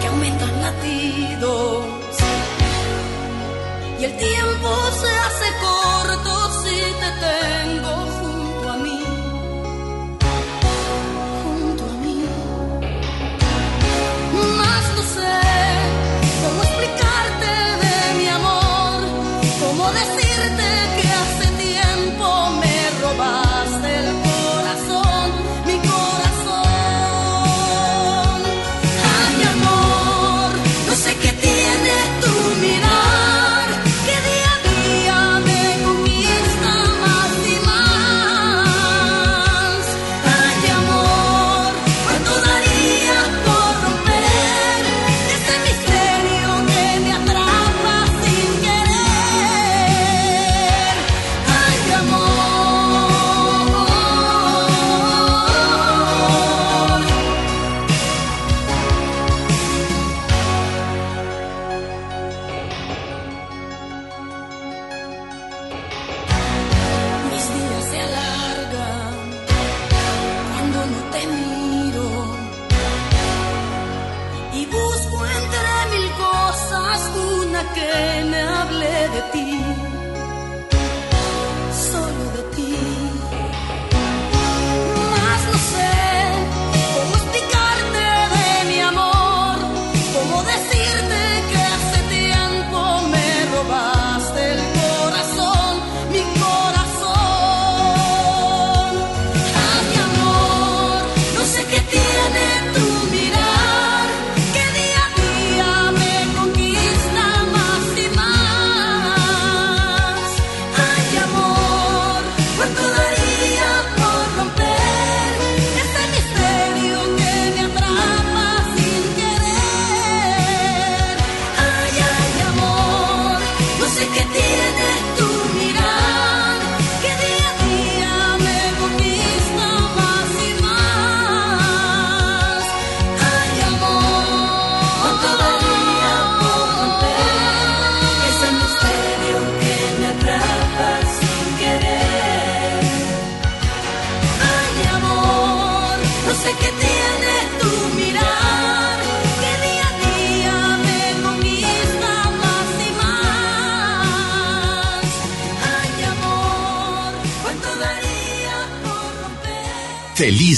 [0.00, 1.84] Que aumentan latidos.
[4.00, 4.68] Y el tiempo
[5.00, 5.95] se hace corto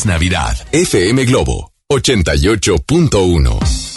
[0.05, 0.57] Navidad.
[0.73, 3.88] FM Globo 88.1.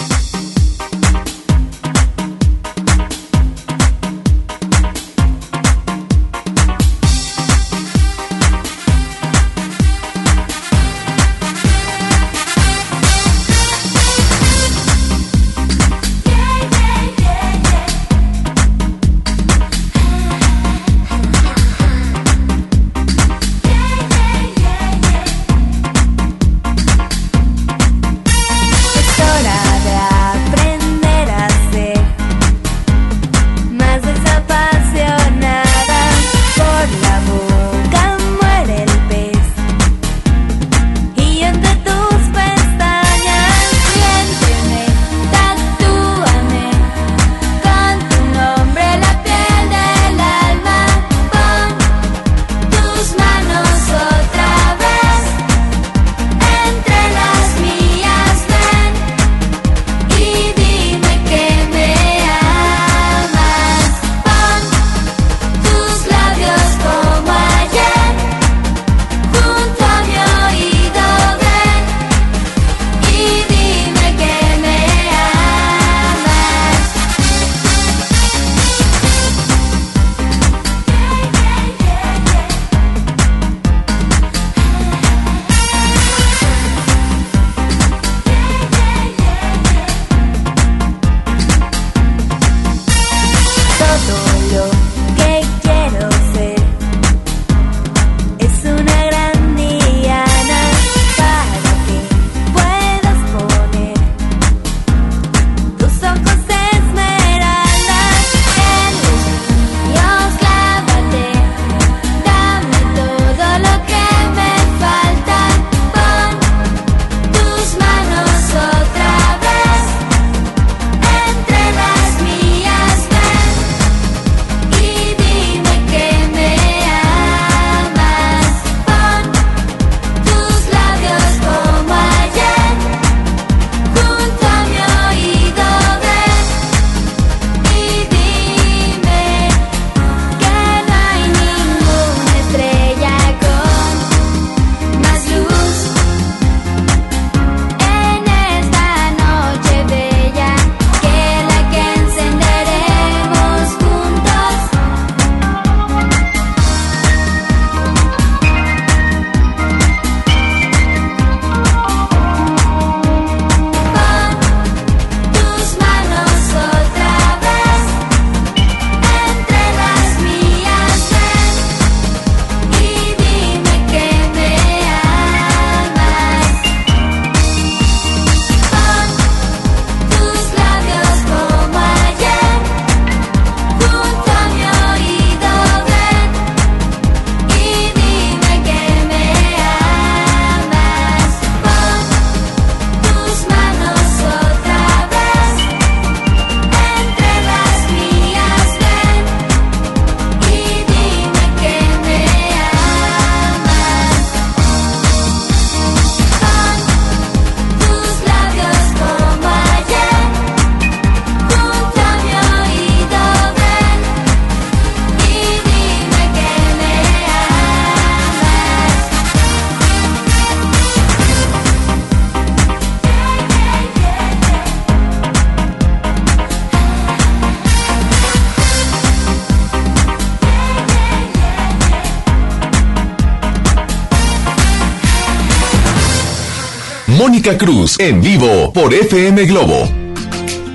[237.42, 239.90] Cruz en vivo por FM Globo.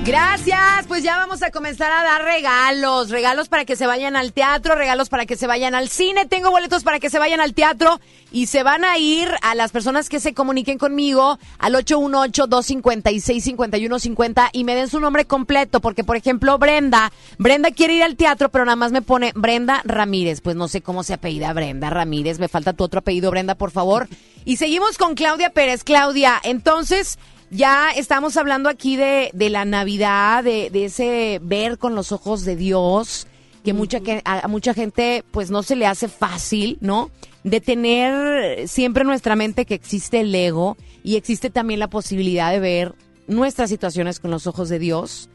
[0.03, 4.33] Gracias, pues ya vamos a comenzar a dar regalos, regalos para que se vayan al
[4.33, 7.53] teatro, regalos para que se vayan al cine, tengo boletos para que se vayan al
[7.53, 8.01] teatro
[8.37, 14.63] y se van a ir a las personas que se comuniquen conmigo al 818-256-5150 y
[14.63, 18.63] me den su nombre completo, porque por ejemplo Brenda, Brenda quiere ir al teatro, pero
[18.63, 22.47] nada más me pone Brenda Ramírez, pues no sé cómo se apellida Brenda Ramírez, me
[22.47, 24.07] falta tu otro apellido Brenda, por favor.
[24.45, 27.17] Y seguimos con Claudia Pérez, Claudia, entonces...
[27.49, 32.43] Ya estamos hablando aquí de, de la Navidad, de, de ese ver con los ojos
[32.43, 33.25] de Dios,
[33.67, 37.11] que mucha, que a mucha gente pues no se le hace fácil, ¿no?
[37.43, 42.49] De tener siempre en nuestra mente que existe el ego y existe también la posibilidad
[42.49, 42.95] de ver
[43.27, 45.29] nuestras situaciones con los ojos de Dios.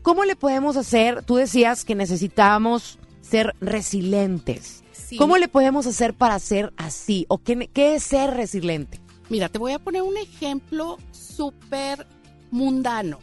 [0.00, 1.22] ¿Cómo le podemos hacer?
[1.22, 4.82] Tú decías que necesitábamos ser resilientes.
[4.92, 5.18] Sí.
[5.18, 7.26] ¿Cómo le podemos hacer para ser así?
[7.28, 9.02] ¿O qué, qué es ser resiliente?
[9.28, 12.06] Mira, te voy a poner un ejemplo súper
[12.50, 13.18] mundano,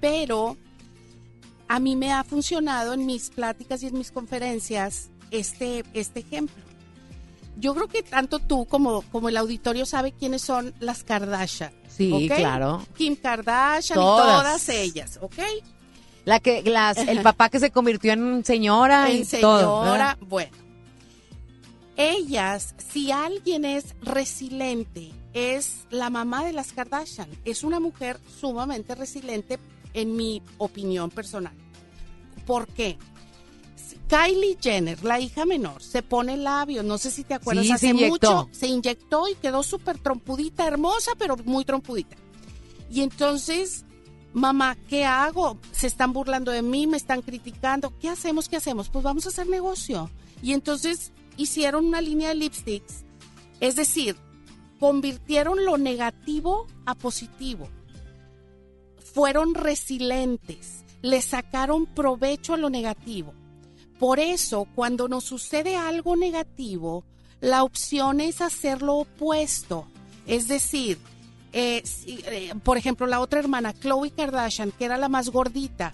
[0.00, 0.56] pero
[1.68, 6.62] a mí me ha funcionado en mis pláticas y en mis conferencias este, este ejemplo.
[7.56, 11.72] Yo creo que tanto tú como, como el auditorio sabe quiénes son las Kardashian.
[11.88, 12.82] Sí, claro.
[12.96, 14.24] Kim Kardashian Todas.
[14.24, 15.38] y todas ellas, ¿ok?
[16.24, 19.82] La que, las, el papá que se convirtió en señora y en todo.
[19.84, 20.52] señora, bueno.
[21.96, 27.28] Ellas, si alguien es resiliente, es la mamá de las Kardashian.
[27.44, 29.58] Es una mujer sumamente resiliente,
[30.00, 31.54] en mi opinión personal.
[32.46, 32.98] ¿Por qué?
[34.08, 37.74] Kylie Jenner, la hija menor, se pone labios, no sé si te acuerdas, Sí, se
[37.74, 38.36] hace inyectó.
[38.46, 42.16] mucho se inyectó y quedó súper trompudita, hermosa, pero muy trompudita.
[42.90, 43.84] Y entonces,
[44.32, 45.58] mamá, ¿qué hago?
[45.72, 47.92] Se están burlando de mí, me están criticando.
[47.98, 48.48] ¿Qué hacemos?
[48.48, 48.88] ¿Qué hacemos?
[48.88, 50.10] Pues vamos a hacer negocio.
[50.42, 53.04] Y entonces hicieron una línea de lipsticks.
[53.60, 54.16] Es decir,
[54.80, 57.68] convirtieron lo negativo a positivo.
[59.12, 63.34] Fueron resilientes, le sacaron provecho a lo negativo.
[63.98, 67.04] Por eso, cuando nos sucede algo negativo,
[67.40, 69.86] la opción es hacer lo opuesto.
[70.26, 70.98] Es decir,
[71.52, 75.92] eh, eh, por ejemplo, la otra hermana, Chloe Kardashian, que era la más gordita,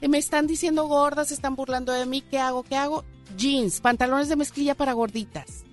[0.00, 2.62] eh, me están diciendo gordas, se están burlando de mí, ¿qué hago?
[2.62, 3.04] ¿Qué hago?
[3.36, 5.64] Jeans, pantalones de mezclilla para gorditas.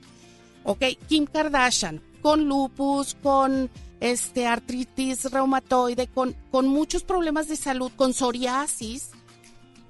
[0.63, 3.69] Ok, Kim Kardashian, con lupus, con
[3.99, 9.09] este artritis reumatoide, con, con muchos problemas de salud, con psoriasis.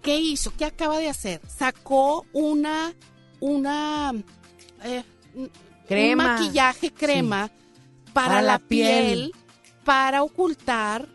[0.01, 0.51] ¿Qué hizo?
[0.57, 1.41] ¿Qué acaba de hacer?
[1.47, 2.93] Sacó una,
[3.39, 4.13] una
[4.83, 5.03] eh,
[5.35, 5.49] un
[5.87, 6.35] Crema.
[6.39, 7.51] maquillaje crema
[8.13, 9.31] para, Para la, la piel, piel.
[9.83, 11.07] para ocultar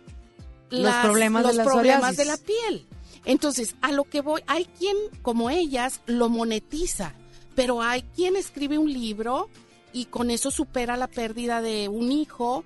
[0.70, 2.86] Los problemas de los problemas de la piel.
[3.24, 7.14] Entonces, a lo que voy, hay quien, como ellas, lo monetiza,
[7.54, 9.48] pero hay quien escribe un libro
[9.92, 12.64] y con eso supera la pérdida de un hijo.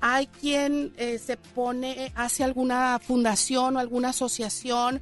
[0.00, 5.00] Hay quien eh, se pone, hace alguna fundación o alguna asociación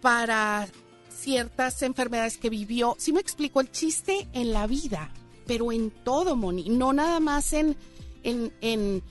[0.00, 0.68] para
[1.10, 2.96] ciertas enfermedades que vivió.
[2.98, 5.12] Si me explico, el chiste en la vida,
[5.46, 7.76] pero en todo, Moni, no nada más en,
[8.22, 9.02] en, en,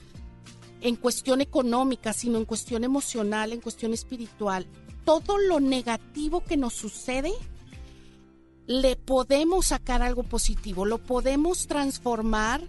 [0.82, 4.68] en cuestión económica, sino en cuestión emocional, en cuestión espiritual.
[5.06, 7.32] Todo lo negativo que nos sucede,
[8.68, 12.62] le podemos sacar algo positivo, lo podemos transformar.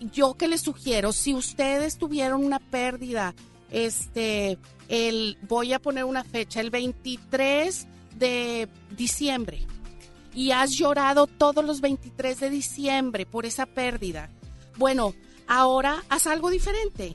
[0.00, 3.34] Yo que les sugiero, si ustedes tuvieron una pérdida,
[3.70, 4.58] este,
[4.88, 7.86] el, voy a poner una fecha, el 23
[8.16, 9.66] de diciembre,
[10.34, 14.30] y has llorado todos los 23 de diciembre por esa pérdida.
[14.78, 15.14] Bueno,
[15.46, 17.14] ahora haz algo diferente.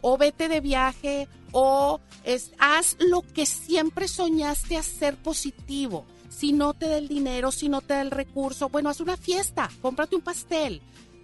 [0.00, 6.04] O vete de viaje, o es- haz lo que siempre soñaste hacer positivo.
[6.28, 9.16] Si no te da el dinero, si no te da el recurso, bueno, haz una
[9.16, 10.82] fiesta, cómprate un pastel.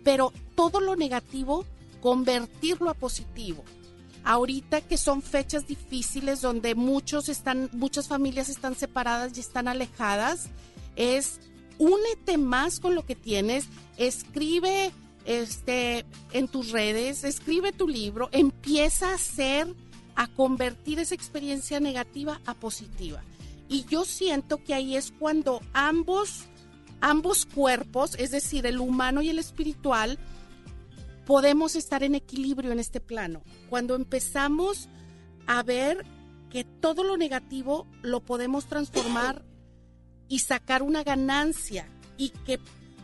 [0.08, 1.66] Pero todo lo negativo,
[2.00, 3.62] convertirlo a positivo.
[4.24, 10.48] Ahorita que son fechas difíciles donde muchos están, muchas familias están separadas y están alejadas,
[10.96, 11.40] es
[11.76, 13.66] únete más con lo que tienes,
[13.98, 14.92] escribe
[15.26, 19.74] este en tus redes, escribe tu libro, empieza a hacer
[20.14, 23.22] a convertir esa experiencia negativa a positiva.
[23.68, 26.46] Y yo siento que ahí es cuando ambos
[27.00, 30.18] ambos cuerpos, es decir, el humano y el espiritual,
[31.26, 33.42] podemos estar en equilibrio en este plano.
[33.68, 34.88] Cuando empezamos
[35.46, 36.04] a ver
[36.50, 39.44] que todo lo negativo lo podemos transformar
[40.28, 42.58] y sacar una ganancia y que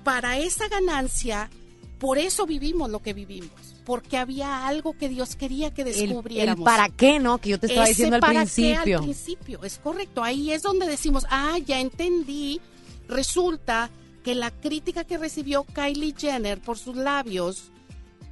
[0.04, 1.50] para esa ganancia,
[1.98, 3.50] por eso vivimos lo que vivimos,
[3.84, 6.60] porque había algo que Dios quería que descubriéramos.
[6.60, 7.38] el para qué, ¿no?
[7.38, 8.98] Que yo te estaba Ese diciendo al para qué principio.
[8.98, 10.22] al principio, es correcto.
[10.22, 12.60] Ahí es donde decimos, ah, ya entendí.
[13.08, 13.90] Resulta
[14.22, 17.70] que la crítica que recibió Kylie Jenner por sus labios,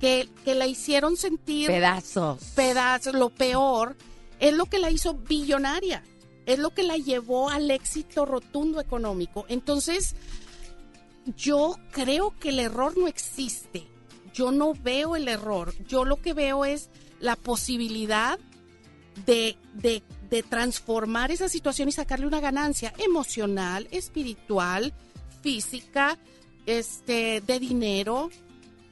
[0.00, 2.42] que, que la hicieron sentir Pedazos.
[2.56, 3.96] pedazos, lo peor,
[4.40, 6.02] es lo que la hizo billonaria.
[6.46, 9.46] Es lo que la llevó al éxito rotundo económico.
[9.48, 10.16] Entonces,
[11.36, 13.86] yo creo que el error no existe.
[14.34, 15.72] Yo no veo el error.
[15.86, 16.90] Yo lo que veo es
[17.20, 18.38] la posibilidad
[19.26, 20.02] de, de,
[20.32, 24.94] de transformar esa situación y sacarle una ganancia emocional, espiritual,
[25.42, 26.16] física,
[26.64, 28.30] este, de dinero,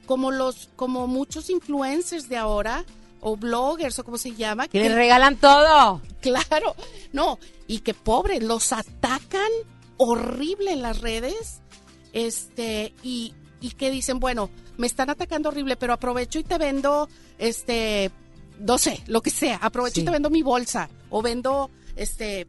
[0.05, 2.85] como los, como muchos influencers de ahora,
[3.21, 4.67] o bloggers, o como se llama.
[4.67, 5.99] Que les regalan todo.
[6.21, 6.75] Claro,
[7.11, 9.51] no, y que pobres, los atacan
[9.97, 11.61] horrible en las redes,
[12.13, 17.09] este, y, y que dicen, bueno, me están atacando horrible, pero aprovecho y te vendo,
[17.39, 18.11] este,
[18.59, 22.47] no sé, lo que sea, aprovecho y te vendo mi bolsa, o vendo, este,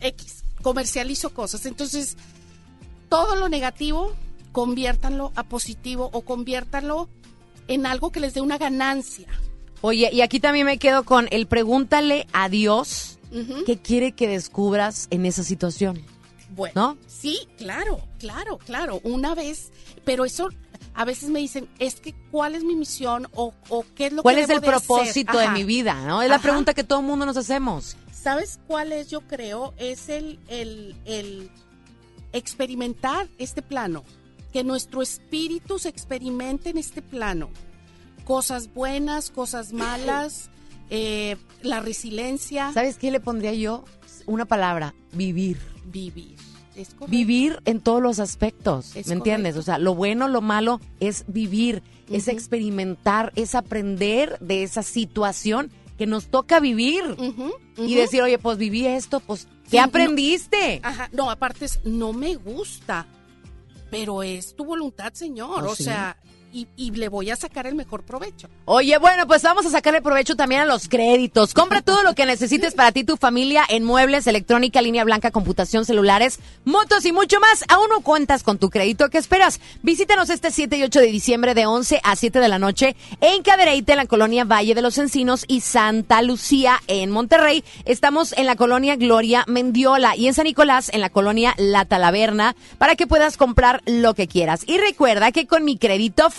[0.00, 1.64] X, comercializo cosas.
[1.66, 2.16] Entonces,
[3.08, 4.12] todo lo negativo,
[4.50, 7.08] conviértanlo a positivo o conviértanlo
[7.68, 9.28] en algo que les dé una ganancia.
[9.80, 13.18] Oye, y aquí también me quedo con el pregúntale a Dios
[13.66, 16.02] qué quiere que descubras en esa situación.
[16.50, 16.98] Bueno, ¿No?
[17.06, 19.00] sí, claro, claro, claro.
[19.04, 19.70] Una vez,
[20.04, 20.48] pero eso
[20.98, 24.22] a veces me dicen, es que ¿cuál es mi misión o, o qué es lo
[24.24, 25.94] ¿Cuál que es el de propósito de mi vida?
[26.04, 26.22] ¿no?
[26.22, 27.96] Es la pregunta que todo el mundo nos hacemos.
[28.12, 29.74] ¿Sabes cuál es, yo creo?
[29.76, 31.52] Es el, el, el
[32.32, 34.02] experimentar este plano.
[34.52, 37.50] Que nuestro espíritu se experimente en este plano.
[38.24, 40.50] Cosas buenas, cosas malas,
[40.90, 42.72] eh, la resiliencia.
[42.72, 43.84] ¿Sabes qué le pondría yo?
[44.26, 45.60] Una palabra, vivir.
[45.84, 46.38] Vivir.
[47.08, 49.56] Vivir en todos los aspectos, Es ¿me entiendes?
[49.56, 55.70] O sea, lo bueno, lo malo es vivir, es experimentar, es aprender de esa situación
[55.96, 57.02] que nos toca vivir.
[57.76, 60.80] Y decir, oye, pues viví esto, pues, ¿qué Sí, no- aprendiste?
[60.82, 63.06] Ajá, no, aparte es, no me gusta,
[63.90, 65.64] pero es tu voluntad, Señor.
[65.64, 65.84] ¿Oh, o sí?
[65.84, 66.16] sea,
[66.52, 68.48] y, le voy a sacar el mejor provecho.
[68.64, 71.54] Oye, bueno, pues vamos a sacarle provecho también a los créditos.
[71.54, 75.84] Compra todo lo que necesites para ti, tu familia, en muebles, electrónica, línea blanca, computación,
[75.84, 77.64] celulares, motos y mucho más.
[77.68, 79.10] Aún no cuentas con tu crédito.
[79.10, 79.60] ¿Qué esperas?
[79.82, 83.42] Visítanos este 7 y 8 de diciembre de 11 a 7 de la noche en
[83.42, 87.64] Cadereyte, en la colonia Valle de los Encinos y Santa Lucía en Monterrey.
[87.84, 92.56] Estamos en la colonia Gloria Mendiola y en San Nicolás en la colonia La Talaverna
[92.78, 94.62] para que puedas comprar lo que quieras.
[94.66, 96.30] Y recuerda que con mi crédito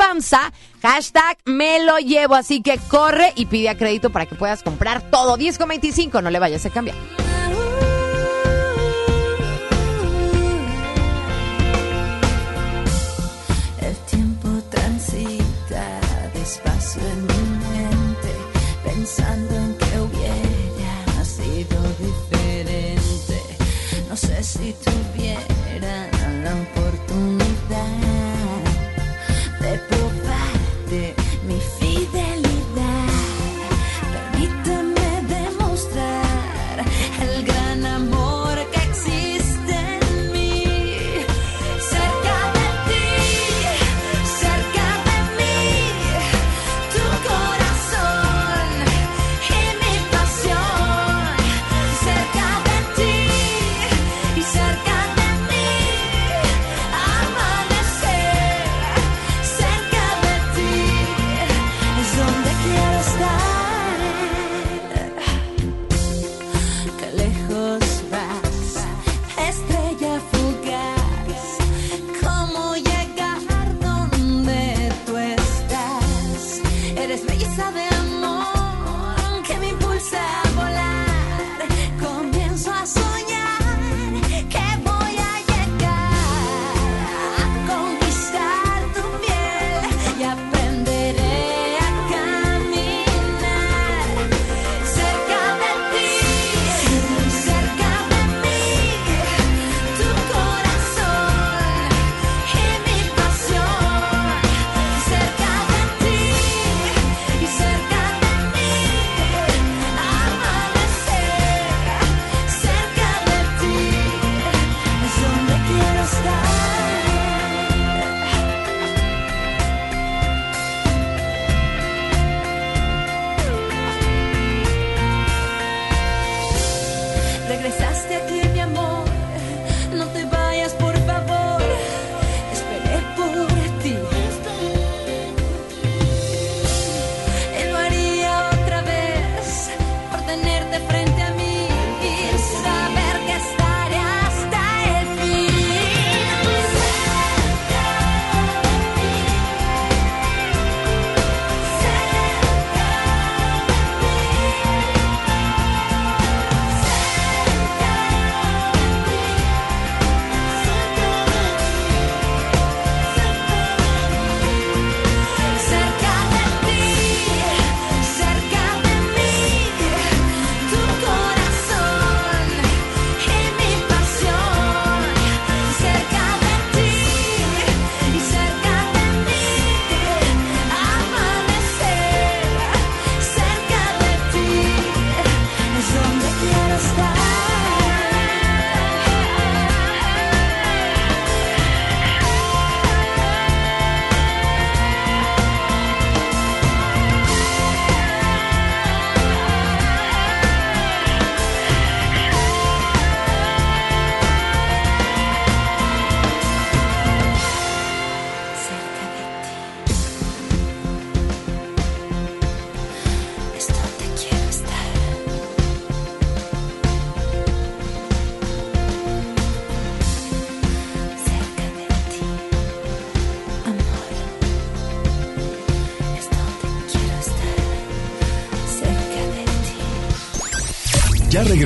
[0.81, 5.01] Hashtag me lo llevo, así que corre y pide a crédito para que puedas comprar
[5.11, 5.37] todo.
[5.37, 6.95] 10,25, no le vayas a cambiar.
[13.81, 15.99] El tiempo transita
[16.33, 17.33] despacio en mi
[17.67, 18.31] mente,
[18.83, 23.41] pensando en que hubiera sido diferente.
[24.07, 26.09] No sé si tuviera
[26.43, 26.78] la oportunidad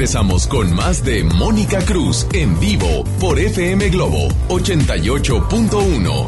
[0.04, 6.28] regresamos con más de Mónica Cruz en vivo por FM Globo 88.1.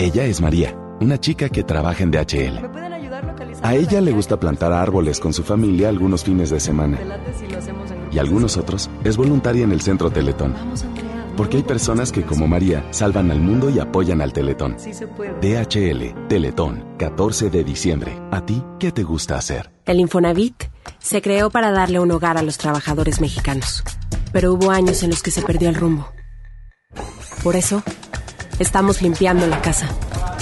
[0.00, 2.58] Ella es María, una chica que trabaja en DHL.
[3.62, 6.98] A ella le gusta plantar árboles con su familia algunos fines de semana.
[8.10, 10.56] Y algunos otros es voluntaria en el Centro Teletón.
[11.36, 14.74] Porque hay personas que, como María, salvan al mundo y apoyan al Teletón.
[15.40, 18.18] DHL, Teletón, 14 de diciembre.
[18.32, 19.70] ¿A ti qué te gusta hacer?
[19.86, 20.69] El Infonavit
[21.00, 23.82] se creó para darle un hogar a los trabajadores mexicanos.
[24.32, 26.12] Pero hubo años en los que se perdió el rumbo.
[27.42, 27.82] Por eso,
[28.58, 29.88] estamos limpiando la casa,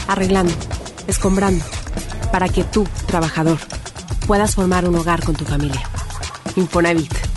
[0.08, 0.52] arreglando,
[1.06, 1.64] escombrando,
[2.32, 3.58] para que tú, trabajador,
[4.26, 5.82] puedas formar un hogar con tu familia.
[6.56, 7.27] Infonavit,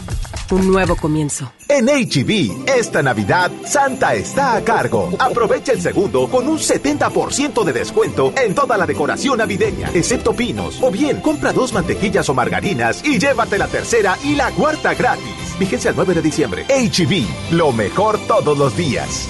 [0.52, 1.52] un nuevo comienzo.
[1.68, 5.10] En HB, esta Navidad, Santa está a cargo.
[5.20, 10.78] Aprovecha el segundo con un 70% de descuento en toda la decoración navideña, excepto pinos.
[10.82, 15.58] O bien, compra dos mantequillas o margarinas y llévate la tercera y la cuarta gratis.
[15.60, 16.66] Vigencia el 9 de diciembre.
[16.66, 19.30] HB, lo mejor todos los días.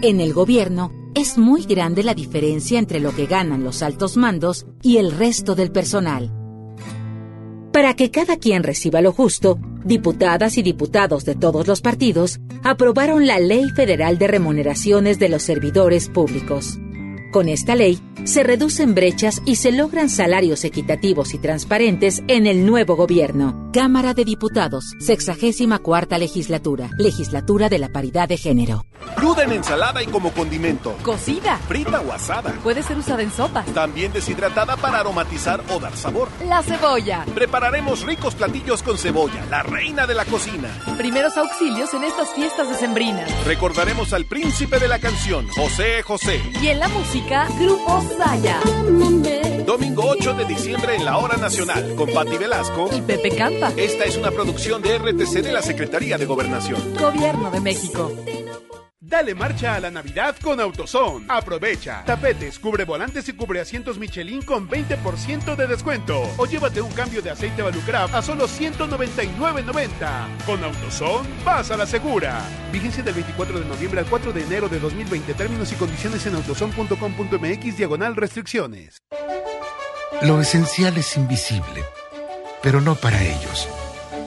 [0.00, 4.64] En el gobierno es muy grande la diferencia entre lo que ganan los altos mandos
[4.80, 6.32] y el resto del personal.
[7.72, 13.26] Para que cada quien reciba lo justo, diputadas y diputados de todos los partidos aprobaron
[13.26, 16.78] la Ley Federal de Remuneraciones de los Servidores Públicos.
[17.32, 22.66] Con esta ley, se reducen brechas y se logran salarios equitativos y transparentes en el
[22.66, 23.70] nuevo gobierno.
[23.72, 28.84] Cámara de Diputados, 64 legislatura, legislatura de la paridad de género.
[29.16, 30.96] Cruda en ensalada y como condimento.
[31.02, 31.56] Cocida.
[31.68, 32.52] Frita o asada.
[32.62, 33.64] Puede ser usada en sopa.
[33.74, 36.28] También deshidratada para aromatizar o dar sabor.
[36.46, 37.24] La cebolla.
[37.34, 40.68] Prepararemos ricos platillos con cebolla, la reina de la cocina.
[40.96, 43.30] Primeros auxilios en estas fiestas decembrinas.
[43.44, 46.40] Recordaremos al príncipe de la canción, José José.
[46.62, 48.60] Y en la música, Grupo Saya.
[49.66, 53.72] Domingo 8 de diciembre en la Hora Nacional, con Patti Velasco y Pepe Campa.
[53.76, 56.80] Esta es una producción de RTC de la Secretaría de Gobernación.
[56.94, 58.10] Gobierno de México.
[59.08, 61.24] Dale marcha a la Navidad con AutoZone.
[61.30, 62.04] Aprovecha.
[62.04, 66.30] Tapetes, cubre volantes y cubre asientos Michelin con 20% de descuento.
[66.36, 70.44] O llévate un cambio de aceite Valucraft a solo 199.90.
[70.44, 72.42] Con AutoZone, vas a la segura.
[72.70, 75.32] Vigencia del 24 de noviembre al 4 de enero de 2020.
[75.32, 78.98] Términos y condiciones en autozone.com.mx diagonal restricciones.
[80.20, 81.82] Lo esencial es invisible,
[82.62, 83.70] pero no para ellos.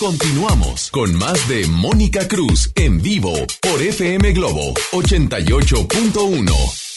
[0.00, 6.89] Continuamos con más de Mónica Cruz en vivo por FM Globo 88.1.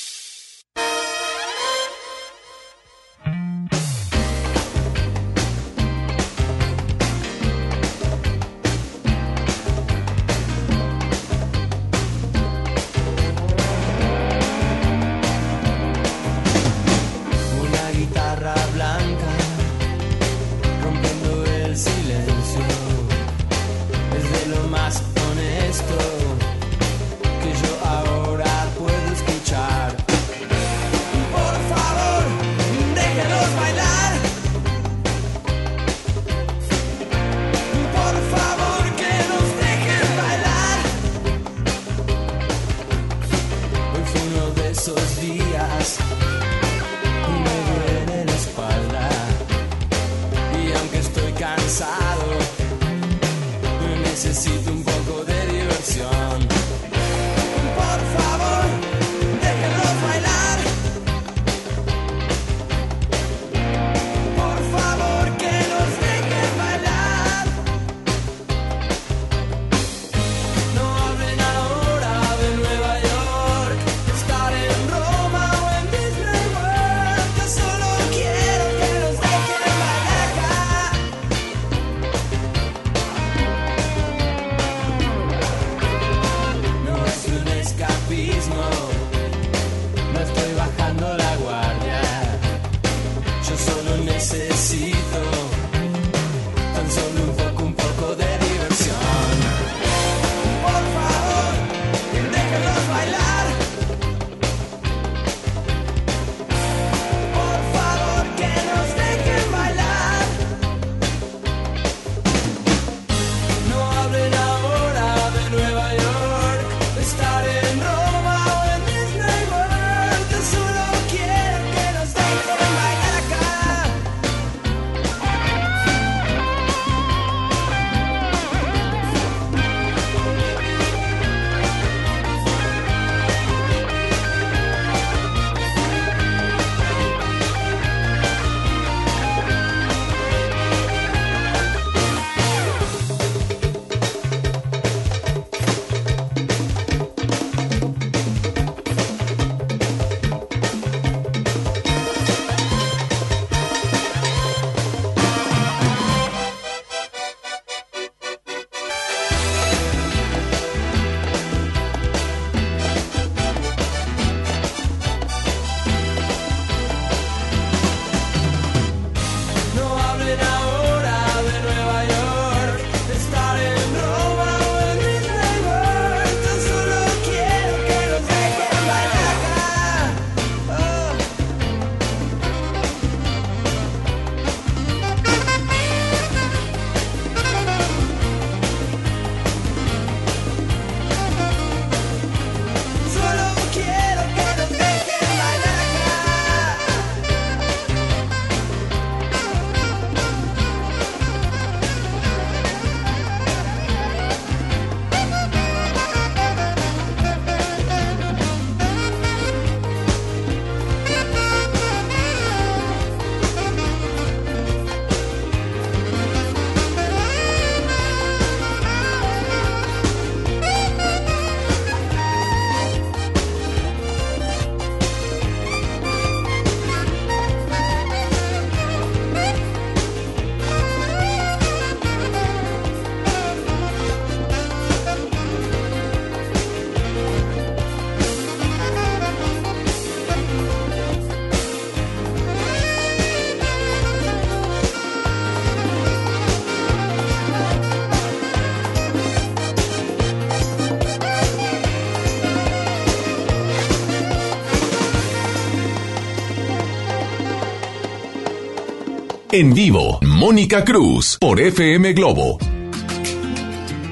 [259.55, 262.57] En vivo, Mónica Cruz por FM Globo.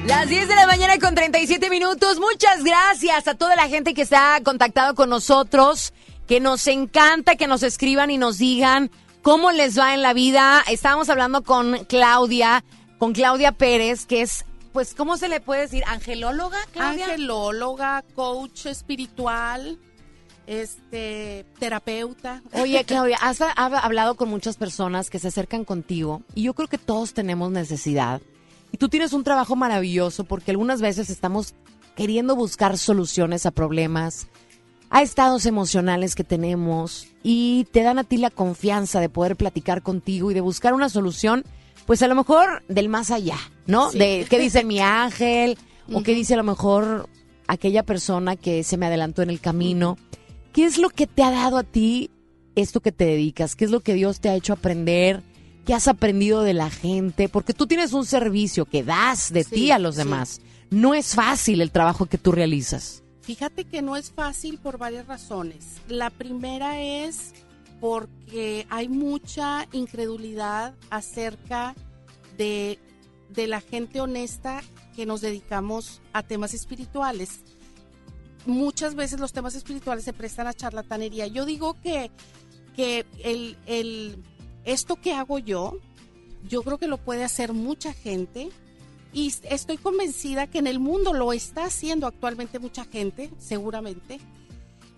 [0.06, 2.20] Las 10 de la mañana con 37 minutos.
[2.20, 5.94] Muchas gracias a toda la gente que se ha contactado con nosotros,
[6.28, 8.92] que nos encanta que nos escriban y nos digan
[9.22, 10.62] cómo les va en la vida.
[10.68, 12.62] Estábamos hablando con Claudia,
[12.98, 15.82] con Claudia Pérez, que es, pues, ¿cómo se le puede decir?
[15.88, 17.06] ¿Angelóloga, Claudia?
[17.06, 19.76] Angelóloga, coach espiritual,
[20.46, 22.42] este, terapeuta.
[22.54, 26.68] Oye, Claudia, has ha- hablado con muchas personas que se acercan contigo y yo creo
[26.68, 28.20] que todos tenemos necesidad.
[28.70, 31.54] Y tú tienes un trabajo maravilloso porque algunas veces estamos
[31.94, 34.28] queriendo buscar soluciones a problemas,
[34.88, 39.82] a estados emocionales que tenemos y te dan a ti la confianza de poder platicar
[39.82, 41.44] contigo y de buscar una solución,
[41.86, 43.36] pues a lo mejor del más allá,
[43.66, 43.90] ¿no?
[43.90, 43.98] Sí.
[43.98, 45.58] De qué dice mi ángel
[45.92, 47.08] o qué dice a lo mejor
[47.48, 49.98] aquella persona que se me adelantó en el camino.
[50.52, 52.10] ¿Qué es lo que te ha dado a ti
[52.54, 53.56] esto que te dedicas?
[53.56, 55.22] ¿Qué es lo que Dios te ha hecho aprender?
[55.66, 57.28] ¿Qué has aprendido de la gente?
[57.28, 60.00] Porque tú tienes un servicio que das de Sí, ti a los sí.
[60.00, 60.40] demás.
[60.70, 63.02] No es fácil el trabajo que tú realizas.
[63.22, 65.76] Fíjate que no es fácil por varias razones.
[65.88, 67.32] La primera es
[67.80, 71.74] porque hay mucha incredulidad acerca
[72.36, 72.78] de,
[73.30, 74.62] de la gente honesta
[74.96, 77.40] que nos dedicamos a temas espirituales.
[78.46, 81.26] Muchas veces los temas espirituales se prestan a charlatanería.
[81.28, 82.10] Yo digo que,
[82.74, 84.22] que el, el-
[84.64, 85.78] esto que hago yo,
[86.48, 88.50] yo creo que lo puede hacer mucha gente
[89.12, 94.18] y estoy convencida que en el mundo lo está haciendo actualmente mucha gente, seguramente.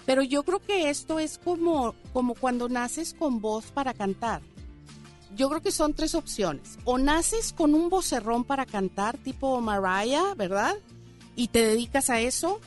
[0.07, 4.43] Pero yo creo que esto es como, como cuando naces con voz para cantar.
[5.35, 6.79] Yo creo que son tres opciones.
[6.85, 10.77] O naces con un vocerrón para cantar, tipo Mariah, ¿verdad?
[11.37, 12.61] Y te dedicas a eso.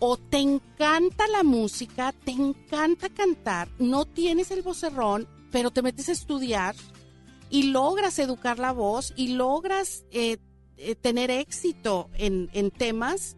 [0.00, 6.08] O te encanta la música, te encanta cantar, no tienes el vocerrón, pero te metes
[6.08, 6.76] a estudiar
[7.50, 10.38] y logras educar la voz y logras eh,
[10.76, 13.36] eh, tener éxito en, en temas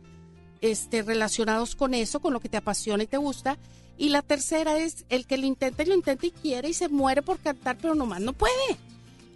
[0.61, 3.59] este, relacionados con eso, con lo que te apasiona y te gusta.
[3.97, 6.89] Y la tercera es el que lo intenta y lo intenta y quiere y se
[6.89, 8.77] muere por cantar, pero nomás no puede.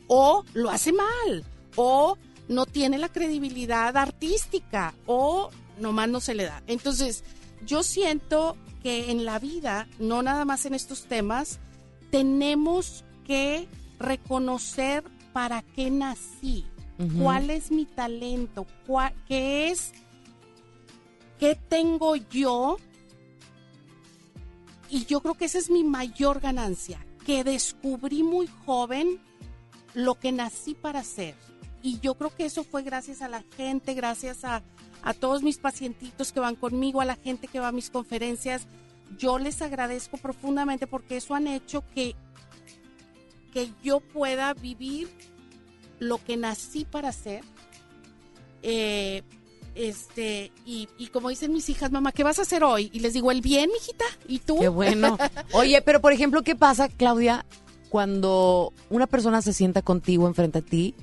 [0.07, 1.45] O lo hace mal,
[1.77, 2.17] o
[2.49, 6.63] no tiene la credibilidad artística, o nomás no se le da.
[6.67, 7.25] Entonces,
[7.65, 11.59] yo siento que en la vida, no nada más en estos temas,
[12.11, 13.69] tenemos que
[13.99, 16.67] reconocer para qué nací,
[17.19, 19.93] cuál es mi talento, cuál, qué es,
[21.41, 22.77] qué tengo yo.
[24.91, 29.19] Y yo creo que esa es mi mayor ganancia, que descubrí muy joven
[29.95, 31.35] lo que nací para hacer.
[31.83, 34.63] Y yo creo que eso fue gracias a la gente, gracias a,
[35.05, 38.67] a todos mis pacientitos que van conmigo, a la gente que va a mis conferencias.
[39.19, 42.17] Yo les agradezco profundamente porque eso han hecho que,
[43.53, 45.09] que yo pueda vivir
[46.01, 47.45] lo que nací para hacer.
[48.63, 49.23] Eh,
[49.75, 52.91] este, y, y como dicen mis hijas, mamá, ¿qué vas a hacer hoy?
[52.95, 54.07] Y les digo, el bien, mijita.
[54.27, 54.59] ¿Y tú?
[54.59, 55.19] Qué bueno.
[55.53, 57.45] Oye, pero por ejemplo, ¿qué pasa, Claudia,
[57.91, 60.95] cuando una persona se sienta contigo enfrente a ti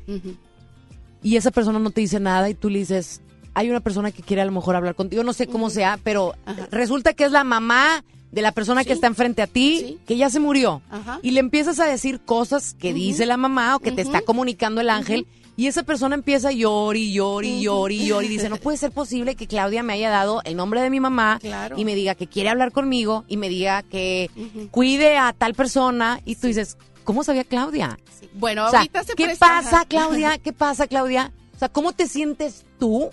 [1.22, 3.22] y esa persona no te dice nada y tú le dices,
[3.54, 6.36] hay una persona que quiere a lo mejor hablar contigo, no sé cómo sea, pero
[6.72, 10.30] resulta que es la mamá de la persona que está enfrente a ti, que ya
[10.30, 11.20] se murió, Ajá.
[11.22, 14.80] y le empiezas a decir cosas que dice la mamá o que te está comunicando
[14.80, 18.28] el ángel, y esa persona empieza a llorar y llorar y llorar y llorar y
[18.30, 21.40] dice, no puede ser posible que Claudia me haya dado el nombre de mi mamá
[21.42, 21.78] Claro.
[21.78, 24.30] y me diga que quiere hablar conmigo y me diga que
[24.72, 28.00] cuide a tal persona, y tú dices, ¿cómo sabía Claudia?
[28.36, 29.84] Bueno, O sea, ahorita se ¿Qué presta, pasa.
[29.86, 30.38] Claudia?
[30.38, 31.34] ¿Qué pasa, Claudia?
[31.62, 33.12] O sea, ¿cómo te sientes tú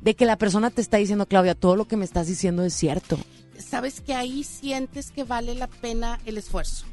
[0.00, 2.72] de que la persona te está diciendo, Claudia, todo lo que me estás diciendo es
[2.72, 3.18] cierto?
[3.58, 6.86] Sabes que ahí sientes que vale la pena el esfuerzo.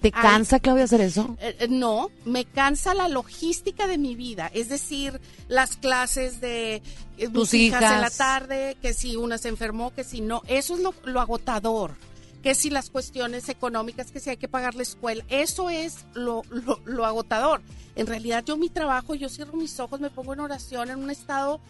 [0.00, 0.22] ¿Te Ay.
[0.22, 1.36] cansa, Claudia, hacer eso?
[1.40, 6.76] Eh, eh, no, me cansa la logística de mi vida, es decir, las clases de
[7.18, 8.16] eh, Tus mis hijas en la hijas.
[8.16, 11.96] tarde, que si una se enfermó, que si no, eso es lo, lo agotador,
[12.42, 16.42] que si las cuestiones económicas, que si hay que pagar la escuela, eso es lo,
[16.50, 17.60] lo, lo agotador.
[17.96, 21.10] En realidad yo mi trabajo, yo cierro mis ojos, me pongo en oración en un
[21.10, 21.60] estado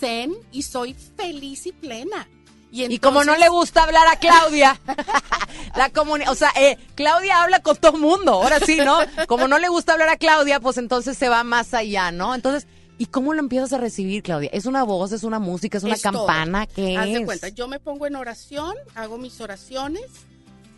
[0.00, 2.28] zen y soy feliz y plena.
[2.74, 4.80] Y, como no le gusta hablar a Claudia,
[5.76, 8.98] la comuni- o sea, eh, Claudia habla con todo mundo, ahora sí, ¿no?
[9.28, 12.34] Como no le gusta hablar a Claudia, pues entonces se va más allá, ¿no?
[12.34, 12.66] Entonces,
[12.98, 14.50] ¿y cómo lo empiezas a recibir, Claudia?
[14.52, 16.12] ¿Es una voz, es una música, es una Es todo.
[16.26, 16.66] campana?
[16.66, 17.14] ¿Qué Haz es?
[17.14, 20.04] de cuenta, yo me pongo en oración, hago mis oraciones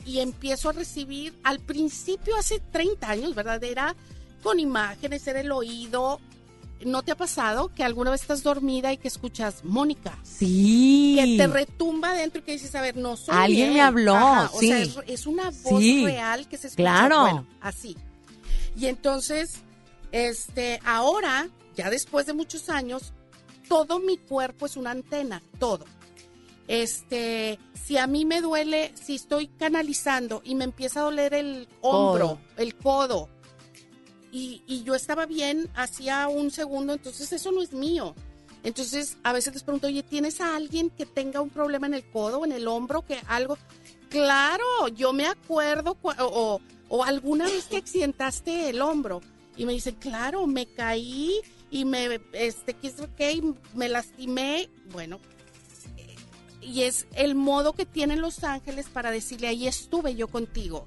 [0.07, 3.63] y empiezo a recibir, al principio hace 30 años, ¿verdad?
[3.65, 3.95] Era
[4.43, 6.21] con imágenes, era el oído.
[6.85, 10.19] ¿No te ha pasado que alguna vez estás dormida y que escuchas Mónica?
[10.23, 11.17] Sí.
[11.19, 13.75] Que te retumba adentro y que dices, a ver, no soy Alguien él.
[13.75, 14.69] me habló, Ajá, o sí.
[14.69, 16.05] sea, es, es una voz Sí.
[16.05, 16.83] real que se escucha.
[16.83, 17.21] Claro.
[17.23, 17.97] Bueno, así.
[18.77, 19.61] Y entonces,
[20.13, 23.13] este, ahora, ya después de muchos años,
[23.69, 25.85] todo mi cuerpo es una antena, todo.
[26.67, 31.69] Este, si a mí me duele, si estoy canalizando y me empieza a doler el
[31.83, 32.41] hombro, Codo.
[32.57, 33.29] el codo,
[34.33, 38.15] y, y yo estaba bien hacía un segundo, entonces eso no es mío.
[38.65, 42.11] Entonces, a veces les pregunto, oye, ¿tienes a alguien que tenga un problema en el
[42.11, 43.59] codo en el hombro, que algo?
[44.09, 49.21] Claro, yo me acuerdo, o, o alguna vez que accidentaste el hombro.
[49.57, 51.41] Y me dicen, claro, me caí
[51.75, 53.43] y me, este, ¿qué es lo que?
[53.75, 54.71] Me lastimé.
[54.93, 55.19] Bueno,
[55.97, 56.15] eh,
[56.63, 60.87] y es el modo que tienen los ángeles para decirle, ahí estuve yo contigo.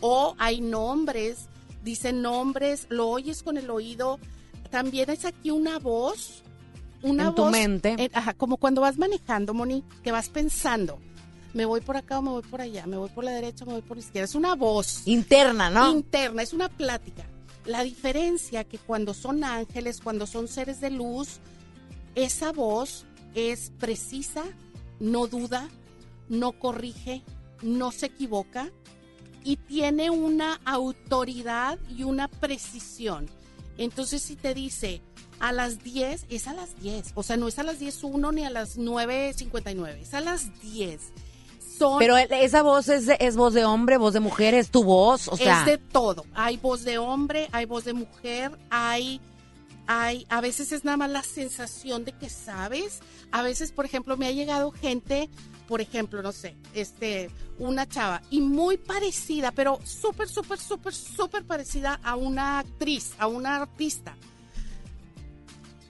[0.00, 1.48] O hay nombres,
[1.84, 4.18] dicen nombres, lo oyes con el oído.
[4.70, 6.42] También es aquí una voz,
[7.02, 7.94] una En tu mente.
[7.98, 10.98] eh, ajá, como cuando vas manejando, Moni, que vas pensando,
[11.52, 13.66] me voy por acá o me voy por allá, me voy por la derecha o
[13.66, 14.24] me voy por la izquierda.
[14.24, 15.02] Es una voz.
[15.06, 15.92] Interna, ¿no?
[15.92, 17.26] Interna, es una plática.
[17.64, 21.38] La diferencia que cuando son ángeles, cuando son seres de luz,
[22.14, 24.44] esa voz es precisa,
[25.00, 25.68] no duda,
[26.28, 27.22] no corrige,
[27.62, 28.70] no se equivoca
[29.44, 33.28] y tiene una autoridad y una precisión.
[33.78, 35.00] Entonces, si te dice
[35.40, 37.12] a las 10, es a las 10.
[37.14, 41.00] O sea, no es a las 10.1 ni a las 9.59, es a las 10.
[41.78, 44.84] Son, Pero el- esa voz es, es voz de hombre, voz de mujer, es tu
[44.84, 45.60] voz, o sea.
[45.60, 46.24] es de todo.
[46.34, 49.20] Hay voz de hombre, hay voz de mujer, hay,
[49.86, 53.00] hay, a veces es nada más la sensación de que sabes.
[53.32, 55.30] A veces, por ejemplo, me ha llegado gente,
[55.66, 61.44] por ejemplo, no sé, este, una chava y muy parecida, pero súper, súper, súper, súper
[61.44, 64.14] parecida a una actriz, a una artista.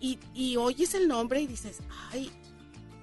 [0.01, 1.79] Y, y oyes el nombre y dices,
[2.13, 2.31] ay,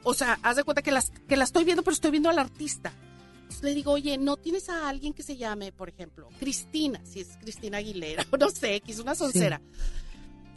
[0.04, 2.40] o sea, haz de cuenta que, las, que la estoy viendo, pero estoy viendo al
[2.40, 2.94] artista.
[3.42, 7.02] Entonces le digo, oye, ¿no tienes a alguien que se llame, por ejemplo, Cristina?
[7.04, 9.62] Si es Cristina Aguilera, o no sé, que es una soncera.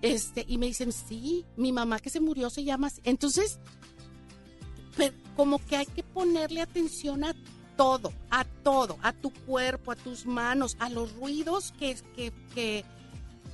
[0.03, 3.01] Este, y me dicen, sí, mi mamá que se murió se llama así.
[3.05, 3.59] Entonces,
[5.37, 7.35] como que hay que ponerle atención a
[7.77, 12.85] todo, a todo, a tu cuerpo, a tus manos, a los ruidos que, que, que,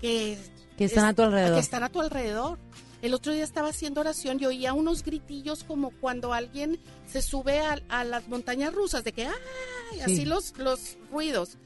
[0.01, 0.39] que,
[0.77, 1.55] Que están a tu alrededor.
[1.55, 2.59] Que están a tu alrededor.
[3.02, 7.60] El otro día estaba haciendo oración y oía unos gritillos como cuando alguien se sube
[7.60, 9.32] a, a las montañas rusas, de que ¡ay!
[9.94, 10.00] Sí.
[10.00, 11.56] Así los, los ruidos.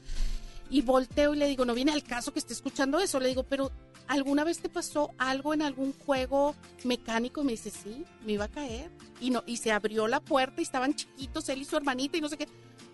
[0.69, 3.19] Y volteo y le digo, no viene al caso que esté escuchando eso.
[3.19, 3.71] Le digo, pero
[4.07, 7.43] ¿alguna vez te pasó algo en algún juego mecánico?
[7.43, 8.91] Me dice, sí, me iba a caer.
[9.19, 12.21] Y, no, y se abrió la puerta y estaban chiquitos él y su hermanita y
[12.21, 12.47] no sé qué.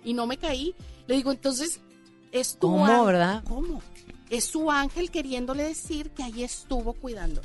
[0.03, 0.75] Y no me caí.
[1.07, 1.79] Le digo, entonces,
[2.31, 3.43] es tu ¿Cómo, ángel- verdad?
[3.45, 3.81] ¿Cómo?
[4.29, 7.41] Es su ángel queriéndole decir que ahí estuvo cuidando.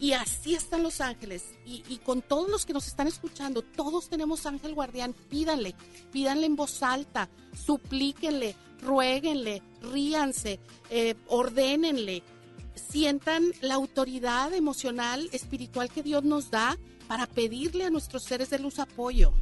[0.00, 1.44] Y así están los ángeles.
[1.66, 5.14] Y, con todos los que nos están escuchando, todos tenemos ángel guardián.
[5.28, 5.74] Pídanle,
[6.12, 7.28] pídanle en voz alta,
[7.66, 10.60] suplíquenle, ruéguenle, ríanse,
[10.90, 12.22] eh, ordénenle.
[12.74, 18.60] Sientan la autoridad emocional, espiritual que Dios nos da para pedirle a nuestros seres de
[18.60, 19.32] luz apoyo.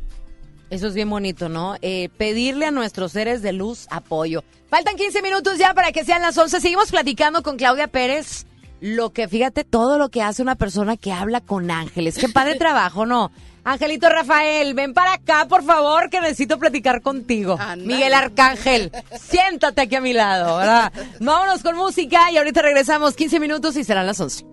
[0.70, 1.76] Eso es bien bonito, ¿no?
[1.80, 4.42] Eh, pedirle a nuestros seres de luz apoyo.
[4.68, 6.60] Faltan 15 minutos ya para que sean las 11.
[6.60, 8.46] Seguimos platicando con Claudia Pérez.
[8.81, 12.19] Lo que, fíjate, todo lo que hace una persona que habla con ángeles.
[12.19, 13.31] Qué padre trabajo, ¿no?
[13.65, 17.59] Angelito Rafael, ven para acá, por favor, que necesito platicar contigo.
[17.78, 20.93] Miguel Arcángel, siéntate aquí a mi lado, ¿verdad?
[21.19, 24.44] Vámonos con música y ahorita regresamos 15 minutos y serán las 11.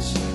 [0.00, 0.29] eyes.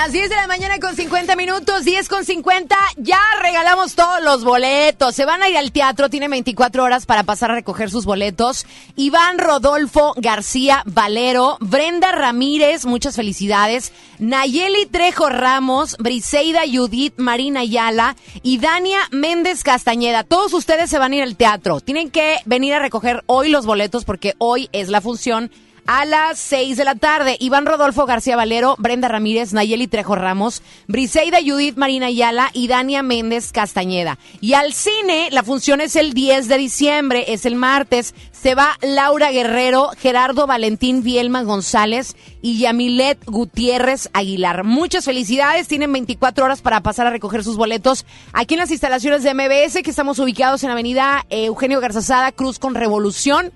[0.00, 4.44] Las 10 de la mañana con 50 minutos, 10 con 50, ya regalamos todos los
[4.44, 5.12] boletos.
[5.12, 8.64] Se van a ir al teatro, tienen 24 horas para pasar a recoger sus boletos.
[8.94, 13.92] Iván Rodolfo García Valero, Brenda Ramírez, muchas felicidades.
[14.20, 18.14] Nayeli Trejo Ramos, Briseida Judith Marina Ayala
[18.44, 20.22] y Dania Méndez Castañeda.
[20.22, 21.80] Todos ustedes se van a ir al teatro.
[21.80, 25.50] Tienen que venir a recoger hoy los boletos porque hoy es la función
[25.88, 27.38] a las 6 de la tarde.
[27.40, 33.02] Iván Rodolfo García Valero, Brenda Ramírez, Nayeli Trejo Ramos, Briseida Judith Marina Ayala y Dania
[33.02, 34.18] Méndez Castañeda.
[34.42, 38.14] Y al cine, la función es el 10 de diciembre, es el martes.
[38.32, 44.64] Se va Laura Guerrero, Gerardo Valentín Vielma González y Yamilet Gutiérrez Aguilar.
[44.64, 48.04] Muchas felicidades, tienen 24 horas para pasar a recoger sus boletos
[48.34, 52.58] aquí en las instalaciones de MBS, que estamos ubicados en Avenida eh, Eugenio Garzazada, Cruz
[52.58, 53.54] con Revolución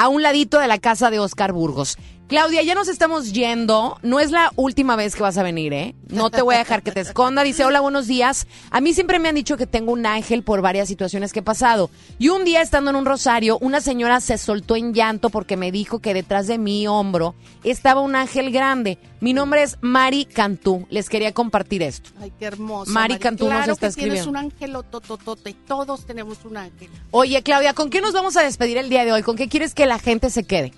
[0.00, 1.98] a un ladito de la casa de Oscar Burgos.
[2.30, 3.98] Claudia, ya nos estamos yendo.
[4.02, 5.96] No es la última vez que vas a venir, ¿eh?
[6.10, 7.42] No te voy a dejar que te esconda.
[7.42, 8.46] Dice, hola, buenos días.
[8.70, 11.42] A mí siempre me han dicho que tengo un ángel por varias situaciones que he
[11.42, 11.90] pasado.
[12.20, 15.72] Y un día, estando en un rosario, una señora se soltó en llanto porque me
[15.72, 17.34] dijo que detrás de mi hombro
[17.64, 18.98] estaba un ángel grande.
[19.18, 20.86] Mi nombre es Mari Cantú.
[20.88, 22.10] Les quería compartir esto.
[22.20, 22.92] Ay, qué hermoso.
[22.92, 24.30] Mari Cantú nos está que tienes escribiendo.
[24.30, 25.56] un ángel tototote.
[25.66, 26.90] Todos tenemos un ángel.
[27.10, 29.24] Oye, Claudia, ¿con qué nos vamos a despedir el día de hoy?
[29.24, 30.72] ¿Con qué quieres que la gente se quede?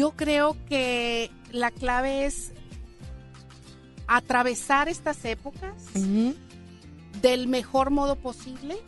[0.00, 2.52] Yo creo que la clave es
[4.06, 5.74] atravesar estas épocas
[7.20, 8.78] del mejor modo posible,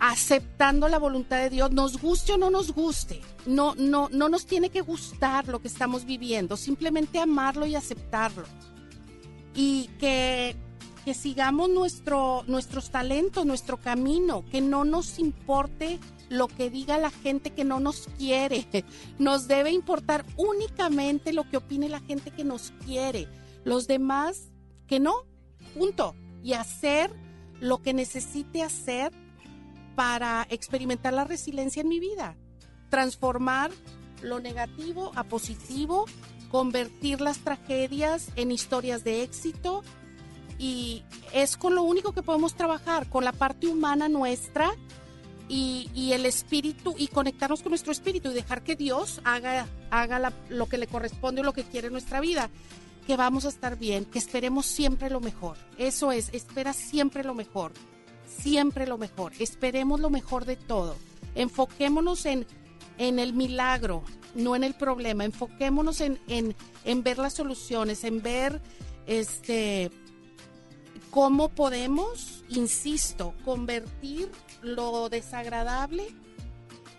[0.00, 3.20] aceptando la voluntad de Dios, nos guste o no nos guste.
[3.46, 8.46] No, no, no nos tiene que gustar lo que estamos viviendo, simplemente amarlo y aceptarlo.
[9.54, 10.56] y que,
[11.08, 15.98] que sigamos nuestro, nuestros talentos, nuestro camino, que no nos importe
[16.28, 18.66] lo que diga la gente que no nos quiere.
[19.18, 23.26] Nos debe importar únicamente lo que opine la gente que nos quiere.
[23.64, 24.50] Los demás,
[24.86, 25.24] que no,
[25.74, 26.14] punto.
[26.42, 27.10] Y hacer
[27.58, 29.10] lo que necesite hacer
[29.96, 32.36] para experimentar la resiliencia en mi vida.
[32.90, 33.70] Transformar
[34.20, 36.04] lo negativo a positivo,
[36.50, 39.82] convertir las tragedias en historias de éxito.
[40.58, 44.74] Y es con lo único que podemos trabajar, con la parte humana nuestra
[45.48, 50.66] y, el espíritu y conectarnos con nuestro espíritu y dejar que Dios haga, haga lo
[50.66, 52.50] que le corresponde o lo que quiere en nuestra vida.
[53.06, 55.56] Que vamos a estar bien, que esperemos siempre lo mejor.
[55.78, 57.72] Eso es, espera siempre lo mejor.
[58.26, 59.32] Siempre lo mejor.
[59.38, 60.94] Esperemos lo mejor de todo.
[61.34, 62.46] Enfoquémonos en,
[62.98, 64.02] en el milagro,
[64.34, 65.24] no en el problema.
[65.24, 66.54] Enfoquémonos en, en,
[66.84, 68.60] en ver las soluciones, en ver
[69.06, 69.90] este
[71.10, 74.30] cómo podemos, insisto, convertir
[74.62, 76.06] lo desagradable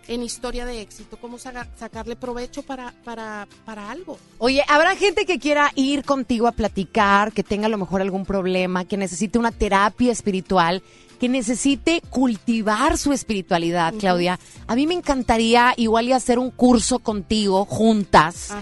[0.08, 4.18] en historia de éxito, cómo sacarle provecho para, para, para algo.
[4.38, 8.26] Oye, ¿habrá gente que quiera ir contigo a platicar, que tenga a lo mejor algún
[8.26, 10.82] problema, que necesite una terapia espiritual?
[11.20, 14.40] Que necesite cultivar su espiritualidad, Claudia.
[14.66, 18.54] A mí me encantaría igual y hacer un curso contigo juntas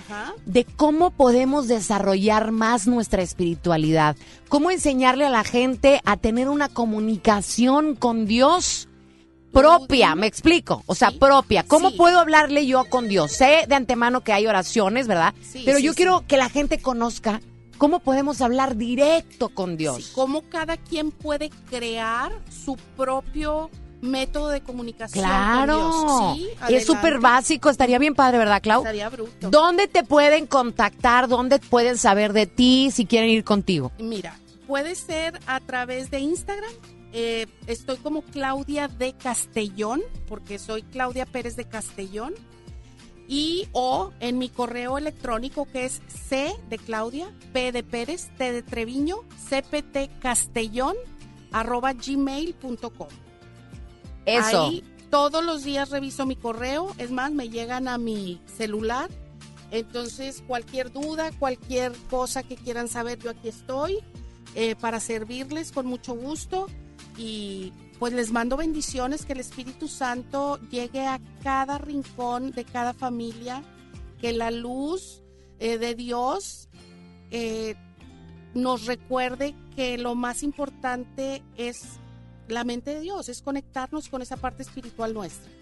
[0.45, 4.17] de cómo podemos desarrollar más nuestra espiritualidad,
[4.49, 8.89] cómo enseñarle a la gente a tener una comunicación con Dios
[9.53, 11.63] propia, me explico, o sea, propia.
[11.63, 13.33] ¿Cómo puedo hablarle yo con Dios?
[13.33, 15.33] Sé de antemano que hay oraciones, ¿verdad?
[15.65, 17.41] Pero yo quiero que la gente conozca
[17.79, 20.11] ¿Cómo podemos hablar directo con Dios?
[20.15, 25.25] cómo cada quien puede crear su propio método de comunicación.
[25.25, 26.37] Claro,
[26.69, 28.81] es súper básico, estaría bien padre, ¿verdad, Clau?
[28.81, 29.51] Estaría bruto.
[29.51, 31.29] ¿Dónde te pueden contactar?
[31.29, 33.93] ¿Dónde pueden saber de ti si quieren ir contigo?
[33.99, 34.37] Mira,
[34.67, 36.71] puede ser a través de Instagram.
[37.13, 42.35] Eh, estoy como Claudia de Castellón, porque soy Claudia Pérez de Castellón
[43.29, 48.53] y o en mi correo electrónico que es C de Claudia, P de Pérez, T
[48.53, 49.19] de Treviño,
[49.49, 50.97] CPT Castellón,
[51.53, 53.09] arroba gmail.com.
[54.25, 54.65] Eso.
[54.65, 59.09] Ahí todos los días reviso mi correo, es más, me llegan a mi celular.
[59.71, 63.99] Entonces, cualquier duda, cualquier cosa que quieran saber, yo aquí estoy
[64.55, 66.67] eh, para servirles con mucho gusto.
[67.17, 72.95] Y pues les mando bendiciones, que el Espíritu Santo llegue a cada rincón de cada
[72.95, 73.63] familia,
[74.21, 75.23] que la luz
[75.59, 76.69] eh, de Dios
[77.31, 77.75] eh,
[78.55, 81.99] nos recuerde que lo más importante es
[82.47, 85.58] la mente de Dios, es conectarnos con esa parte espiritual nuestra.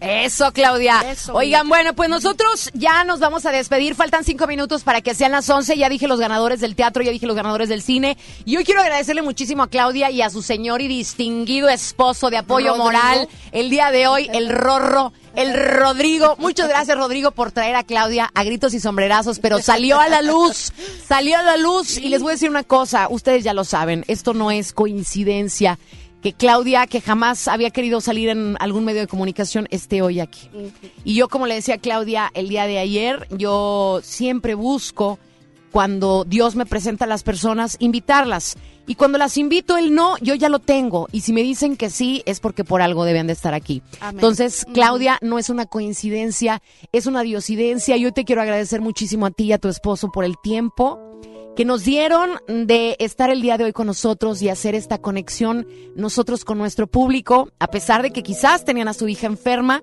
[0.00, 1.04] Eso, Claudia.
[1.32, 3.94] Oigan, bueno, pues nosotros ya nos vamos a despedir.
[3.94, 5.76] Faltan cinco minutos para que sean las once.
[5.76, 8.16] Ya dije los ganadores del teatro, ya dije los ganadores del cine.
[8.46, 12.38] Y hoy quiero agradecerle muchísimo a Claudia y a su señor y distinguido esposo de
[12.38, 15.12] apoyo moral el día de hoy, el Rorro.
[15.36, 20.00] El Rodrigo, muchas gracias Rodrigo por traer a Claudia a gritos y sombrerazos, pero salió
[20.00, 20.72] a la luz,
[21.06, 24.04] salió a la luz y les voy a decir una cosa, ustedes ya lo saben,
[24.08, 25.78] esto no es coincidencia
[26.22, 30.48] que Claudia, que jamás había querido salir en algún medio de comunicación, esté hoy aquí.
[31.04, 35.18] Y yo, como le decía a Claudia el día de ayer, yo siempre busco,
[35.70, 38.56] cuando Dios me presenta a las personas, invitarlas.
[38.86, 41.06] Y cuando las invito, el no, yo ya lo tengo.
[41.12, 43.82] Y si me dicen que sí, es porque por algo deben de estar aquí.
[44.10, 46.60] Entonces, Claudia, no es una coincidencia,
[46.90, 47.96] es una diosidencia.
[47.96, 50.98] Yo te quiero agradecer muchísimo a ti y a tu esposo por el tiempo
[51.56, 55.66] que nos dieron de estar el día de hoy con nosotros y hacer esta conexión
[55.94, 59.82] nosotros con nuestro público, a pesar de que quizás tenían a su hija enferma,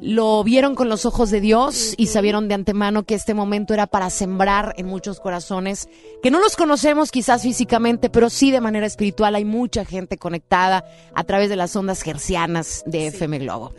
[0.00, 3.86] lo vieron con los ojos de Dios y sabieron de antemano que este momento era
[3.86, 5.88] para sembrar en muchos corazones,
[6.22, 9.34] que no los conocemos quizás físicamente, pero sí de manera espiritual.
[9.34, 10.84] Hay mucha gente conectada
[11.14, 13.72] a través de las ondas gercianas de FM Globo.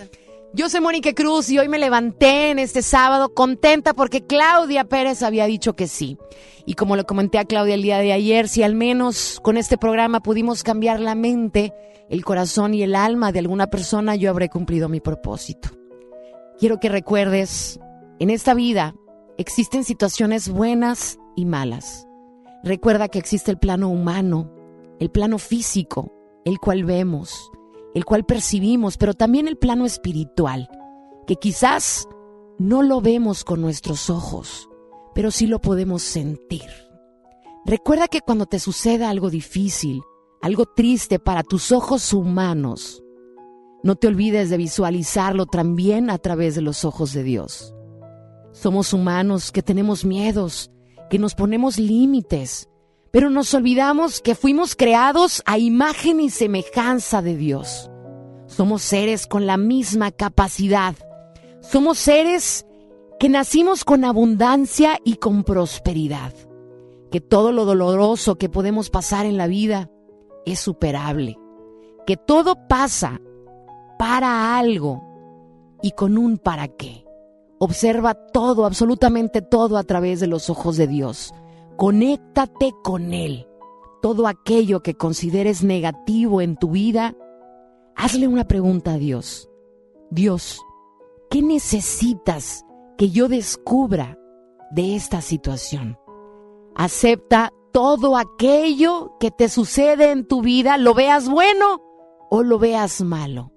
[0.52, 5.22] Yo soy Mónica Cruz y hoy me levanté en este sábado contenta porque Claudia Pérez
[5.22, 6.18] había dicho que sí.
[6.66, 9.78] Y como le comenté a Claudia el día de ayer, si al menos con este
[9.78, 11.72] programa pudimos cambiar la mente,
[12.10, 15.70] el corazón y el alma de alguna persona, yo habré cumplido mi propósito.
[16.58, 17.80] Quiero que recuerdes,
[18.18, 18.96] en esta vida
[19.38, 22.08] existen situaciones buenas y malas.
[22.64, 24.52] Recuerda que existe el plano humano,
[25.00, 26.12] el plano físico,
[26.44, 27.52] el cual vemos
[27.94, 30.70] el cual percibimos, pero también el plano espiritual,
[31.28, 32.08] que quizás
[32.58, 34.70] no lo vemos con nuestros ojos,
[35.16, 36.70] pero sí lo podemos sentir.
[37.66, 40.02] Recuerda que cuando te suceda algo difícil,
[40.42, 43.04] algo triste para tus ojos humanos,
[43.84, 47.74] no te olvides de visualizarlo también a través de los ojos de Dios.
[48.52, 50.72] Somos humanos que tenemos miedos,
[51.10, 52.68] que nos ponemos límites,
[53.12, 57.90] pero nos olvidamos que fuimos creados a imagen y semejanza de Dios.
[58.46, 60.96] Somos seres con la misma capacidad.
[61.62, 62.66] Somos seres
[63.20, 66.34] que nacimos con abundancia y con prosperidad.
[67.12, 69.90] Que todo lo doloroso que podemos pasar en la vida
[70.46, 71.38] es superable.
[72.06, 73.20] Que todo pasa
[73.98, 75.04] para algo
[75.82, 77.06] y con un para qué.
[77.60, 81.34] Observa todo, absolutamente todo a través de los ojos de Dios.
[81.80, 83.48] Conéctate con Él.
[84.02, 87.16] Todo aquello que consideres negativo en tu vida,
[87.96, 89.50] hazle una pregunta a Dios.
[90.12, 90.60] Dios,
[91.30, 92.66] ¿qué necesitas
[92.98, 94.20] que yo descubra
[94.72, 95.98] de esta situación?
[96.76, 101.82] Acepta todo aquello que te sucede en tu vida, lo veas bueno
[102.30, 103.54] o lo veas malo.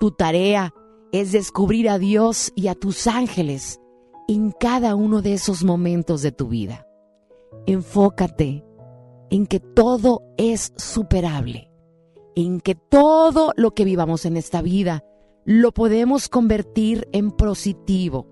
[0.00, 0.72] Tu tarea
[1.12, 3.82] es descubrir a Dios y a tus ángeles
[4.28, 6.86] en cada uno de esos momentos de tu vida.
[7.70, 8.64] Enfócate
[9.30, 11.70] en que todo es superable,
[12.34, 15.04] en que todo lo que vivamos en esta vida
[15.44, 18.26] lo podemos convertir en positivo.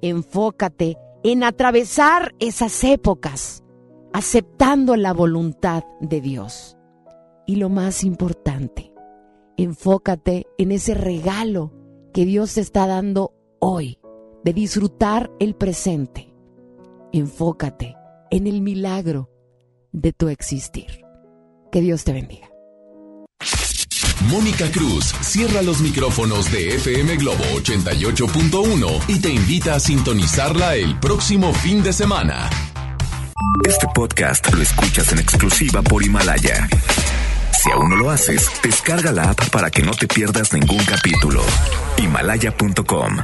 [0.00, 3.64] Enfócate en atravesar esas épocas,
[4.12, 6.76] aceptando la voluntad de Dios.
[7.48, 8.94] Y lo más importante,
[9.56, 11.72] enfócate en ese regalo
[12.12, 13.98] que Dios te está dando hoy,
[14.44, 16.32] de disfrutar el presente.
[17.10, 17.96] Enfócate
[18.32, 19.28] en el milagro
[19.92, 21.04] de tu existir.
[21.70, 22.48] Que Dios te bendiga.
[24.30, 30.98] Mónica Cruz cierra los micrófonos de FM Globo 88.1 y te invita a sintonizarla el
[30.98, 32.48] próximo fin de semana.
[33.68, 36.68] Este podcast lo escuchas en exclusiva por Himalaya.
[37.62, 41.42] Si aún no lo haces, descarga la app para que no te pierdas ningún capítulo.
[41.98, 43.18] Himalaya.com